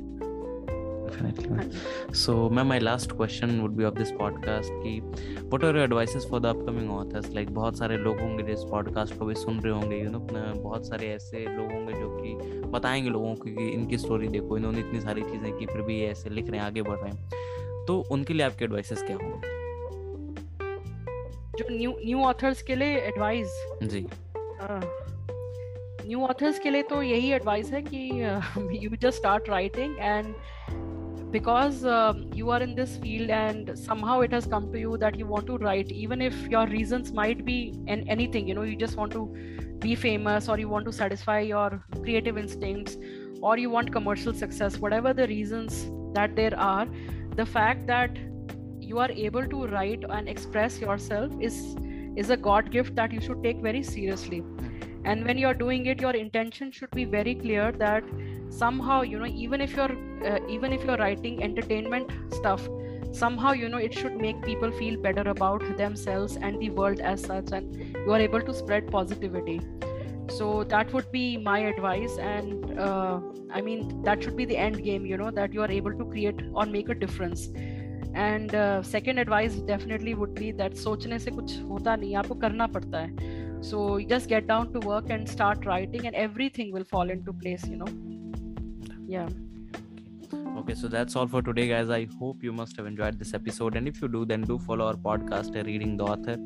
Definitely. 1.06 1.48
Ma'am. 1.50 1.70
so 2.12 2.34
ma'am 2.48 2.68
my 2.72 2.78
last 2.78 3.12
question 3.20 3.52
would 3.62 3.76
be 3.78 3.84
of 3.88 3.94
this 3.94 4.12
podcast 4.12 4.70
कि 4.84 5.00
what 5.50 5.64
are 5.64 5.72
your 5.72 5.84
advices 5.88 6.26
for 6.30 6.40
the 6.40 6.52
upcoming 6.54 6.90
authors? 6.90 7.34
Like 7.36 7.50
बहुत 7.50 7.78
सारे 7.78 7.96
लोग 7.96 8.20
होंगे 8.20 8.42
जो 8.42 8.52
इस 8.52 8.64
podcast 8.74 9.18
को 9.18 9.24
भी 9.24 9.34
सुन 9.34 9.60
रहे 9.60 9.72
होंगे 9.72 10.04
you 10.04 10.14
know 10.14 10.28
बहुत 10.58 10.86
सारे 10.86 11.08
ऐसे 11.08 11.56
लोग 11.56 11.72
होंगे 11.72 11.92
जो 11.92 12.18
कि 12.22 12.60
बताएँगे 12.60 13.10
लोगों 13.10 13.34
को 13.34 13.44
कि 13.44 13.70
इनकी 13.70 13.98
स्टोरी 13.98 14.28
देखो 14.28 14.56
इन्होंने 14.56 14.78
इतनी 14.78 15.00
सारी 15.00 15.22
चीज़ें 15.22 15.58
की 15.58 15.66
फिर 15.66 15.82
भी 15.82 16.00
ये 16.00 16.06
ऐसे 16.06 16.30
लिख 16.30 16.50
रहे 16.50 16.60
हैं 16.60 16.66
आगे 16.66 16.82
बढ़ 16.82 16.98
रहे 16.98 17.10
हैं। 17.10 17.30
तो 17.86 18.04
उनके 18.10 18.34
लिए 18.34 18.46
आपके 18.46 18.64
एडवाइसेस 18.64 19.02
क्या 19.02 19.16
होंगे? 19.16 19.54
जो 21.58 21.78
न्यू 21.78 21.90
न्यू 21.90 22.18
ऑथर्स 22.18 22.62
के 22.62 22.74
लिए 22.74 22.88
एडवाइस 22.88 23.66
जी। 23.82 24.06
न्यू 26.06 26.20
ऑथर्स 26.20 26.58
के 26.58 26.70
लिए 26.70 26.82
तो 26.82 27.02
यही 27.02 27.32
एडवाइस 27.32 27.72
है 27.72 27.82
कि 27.82 28.10
you 28.86 28.96
just 28.96 29.18
start 29.18 29.48
writing 29.48 29.96
and 29.98 30.34
because 31.36 31.84
um, 31.84 32.30
you 32.40 32.50
are 32.50 32.60
in 32.62 32.74
this 32.74 32.96
field 32.98 33.30
and 33.30 33.78
somehow 33.78 34.20
it 34.20 34.32
has 34.32 34.46
come 34.46 34.70
to 34.72 34.78
you 34.78 34.96
that 35.04 35.18
you 35.18 35.26
want 35.26 35.46
to 35.46 35.56
write 35.58 35.90
even 35.90 36.22
if 36.22 36.34
your 36.54 36.66
reasons 36.66 37.12
might 37.12 37.44
be 37.44 37.58
in 37.86 38.08
anything 38.16 38.46
you 38.48 38.54
know 38.54 38.62
you 38.62 38.76
just 38.76 38.96
want 38.96 39.12
to 39.12 39.24
be 39.86 39.94
famous 39.94 40.48
or 40.48 40.58
you 40.58 40.68
want 40.68 40.84
to 40.84 40.92
satisfy 40.92 41.40
your 41.40 41.82
creative 42.02 42.38
instincts 42.38 42.96
or 43.42 43.58
you 43.58 43.68
want 43.68 43.92
commercial 43.92 44.32
success 44.32 44.78
whatever 44.78 45.12
the 45.12 45.26
reasons 45.26 45.80
that 46.14 46.36
there 46.36 46.56
are 46.58 46.86
the 47.36 47.44
fact 47.44 47.86
that 47.88 48.16
you 48.80 48.98
are 48.98 49.10
able 49.10 49.46
to 49.54 49.66
write 49.66 50.04
and 50.08 50.28
express 50.28 50.78
yourself 50.80 51.32
is 51.40 51.58
is 52.16 52.30
a 52.30 52.36
god 52.36 52.70
gift 52.70 52.94
that 52.94 53.12
you 53.12 53.20
should 53.20 53.42
take 53.42 53.60
very 53.60 53.82
seriously. 53.82 54.44
And 55.04 55.26
when 55.26 55.36
you're 55.36 55.54
doing 55.62 55.86
it 55.86 56.00
your 56.00 56.12
intention 56.18 56.70
should 56.70 56.90
be 56.90 57.04
very 57.04 57.34
clear 57.34 57.72
that 57.72 58.04
somehow 58.53 59.01
you 59.01 59.19
know 59.19 59.25
even 59.25 59.61
if 59.61 59.75
you're 59.75 59.95
uh, 60.25 60.39
even 60.49 60.73
if 60.73 60.83
you're 60.83 60.97
writing 60.97 61.43
entertainment 61.43 62.11
stuff 62.33 62.67
somehow 63.11 63.51
you 63.51 63.69
know 63.69 63.77
it 63.77 63.93
should 63.93 64.15
make 64.17 64.41
people 64.43 64.71
feel 64.71 64.99
better 65.01 65.21
about 65.29 65.63
themselves 65.77 66.35
and 66.37 66.59
the 66.59 66.69
world 66.69 66.99
as 66.99 67.23
such 67.23 67.51
and 67.51 67.75
you 67.75 68.11
are 68.11 68.19
able 68.19 68.41
to 68.41 68.53
spread 68.53 68.91
positivity 68.91 69.59
so 70.29 70.63
that 70.63 70.91
would 70.93 71.11
be 71.11 71.37
my 71.37 71.59
advice 71.59 72.17
and 72.19 72.79
uh, 72.79 73.19
i 73.51 73.61
mean 73.61 74.03
that 74.03 74.21
should 74.23 74.35
be 74.35 74.45
the 74.45 74.57
end 74.57 74.83
game 74.83 75.05
you 75.05 75.17
know 75.17 75.31
that 75.31 75.53
you 75.53 75.61
are 75.61 75.71
able 75.71 75.93
to 75.93 76.05
create 76.05 76.41
or 76.53 76.65
make 76.65 76.89
a 76.89 76.95
difference 76.95 77.49
and 78.13 78.53
uh, 78.55 78.81
second 78.83 79.17
advice 79.17 79.55
definitely 79.55 80.13
would 80.13 80.33
be 80.35 80.51
that 80.51 80.73
सोचने 80.73 81.19
से 81.19 81.31
कुछ 81.31 81.61
होता 81.69 81.95
नहीं 81.95 82.15
आपको 82.15 82.35
करना 82.45 82.67
पड़ता 82.77 82.99
है 82.99 83.37
so 83.61 83.97
you 83.97 84.07
just 84.07 84.29
get 84.29 84.47
down 84.47 84.71
to 84.73 84.79
work 84.79 85.09
and 85.09 85.27
start 85.27 85.65
writing 85.65 86.05
and 86.07 86.15
everything 86.15 86.71
will 86.71 86.85
fall 86.93 87.09
into 87.09 87.33
place 87.33 87.67
you 87.67 87.77
know 87.77 88.12
yeah 89.06 89.28
Okay, 90.64 90.74
so 90.74 90.88
that's 90.88 91.14
all 91.14 91.26
for 91.28 91.42
today, 91.42 91.68
guys. 91.68 91.90
I 91.90 92.08
hope 92.18 92.42
you 92.42 92.50
must 92.50 92.74
have 92.78 92.86
enjoyed 92.86 93.18
this 93.18 93.34
episode. 93.34 93.76
And 93.76 93.86
if 93.86 94.00
you 94.00 94.08
do, 94.08 94.24
then 94.24 94.40
do 94.40 94.58
follow 94.58 94.86
our 94.86 94.94
podcast, 94.94 95.54
Reading 95.66 95.98
the 95.98 96.04
Author, 96.04 96.36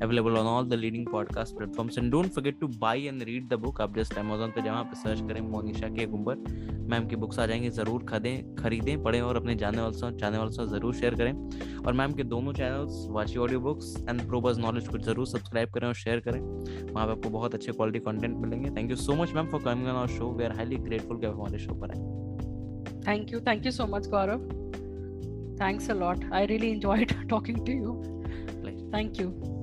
available 0.00 0.38
on 0.38 0.46
all 0.46 0.64
the 0.64 0.78
leading 0.78 1.04
podcast 1.04 1.54
platforms. 1.58 1.98
And 1.98 2.10
don't 2.10 2.32
forget 2.32 2.58
to 2.60 2.68
buy 2.68 2.94
and 3.10 3.22
read 3.30 3.50
the 3.50 3.58
book. 3.64 3.80
आप 3.80 3.96
just 3.98 4.14
Amazon 4.22 4.54
पे 4.54 4.62
जहाँ 4.62 4.84
पे 4.84 4.96
search 5.00 5.20
करें 5.28 5.40
मोनिशा 5.50 5.88
के 5.98 6.06
Gumber 6.06 6.36
ma'am 6.90 7.06
की 7.08 7.16
books 7.16 7.38
आ 7.38 7.46
जाएँगी 7.46 7.70
ज़रूर 7.80 8.04
खरीदें 8.10 8.54
खरीदें 8.62 9.02
पढ़ें 9.02 9.20
और 9.20 9.36
अपने 9.36 9.54
जाने 9.64 9.78
वालों 9.78 9.92
से 9.92 10.16
जाने 10.18 10.38
वालों 10.38 10.50
से 10.50 10.66
ज़रूर 10.74 10.94
शेयर 10.94 11.14
करें 11.22 11.82
और 11.86 11.92
मैम 12.00 12.12
के 12.12 12.24
दोनों 12.32 12.52
channels 12.60 13.06
Vachi 13.18 13.38
audio 13.46 13.60
books 13.68 13.94
and 14.08 14.26
Probus 14.28 14.58
knowledge 14.58 14.88
को 14.88 14.98
ज़रूर 14.98 15.26
सब्सक्राइब 15.26 15.72
करें 15.74 15.86
और 15.88 15.94
शेयर 16.04 16.20
करें 16.28 16.40
वहाँ 16.40 17.06
पे 17.06 17.12
आपको 17.12 17.30
बहुत 17.38 17.54
अच्छे 17.54 17.72
क्वालिटी 17.72 17.98
कंटेंट 18.10 18.36
मिलेंगे 18.36 18.70
thank 18.76 18.90
you 18.90 18.96
so 19.06 19.22
much 19.22 19.34
ma'am 19.34 19.50
for 19.50 19.62
coming 19.64 19.88
on 19.88 19.96
our 19.96 20.16
show 20.18 20.32
we 20.38 20.44
are 20.44 20.56
highly 20.56 20.76
grateful 20.88 21.20
कि 21.20 21.26
हमारे 21.26 21.58
शो 21.58 21.74
पर 21.80 21.90
आए 21.90 22.25
thank 23.06 23.30
you. 23.30 23.40
Thank 23.40 23.64
you 23.64 23.74
so 23.80 23.86
much 23.86 24.04
gaurav. 24.14 24.46
Thanks 25.58 25.88
a 25.88 25.94
lot. 25.94 26.30
I 26.30 26.44
really 26.54 26.72
enjoyed 26.72 27.16
talking 27.34 27.64
to 27.64 27.72
you. 27.72 28.16
Thank 28.92 29.18
you 29.18 29.55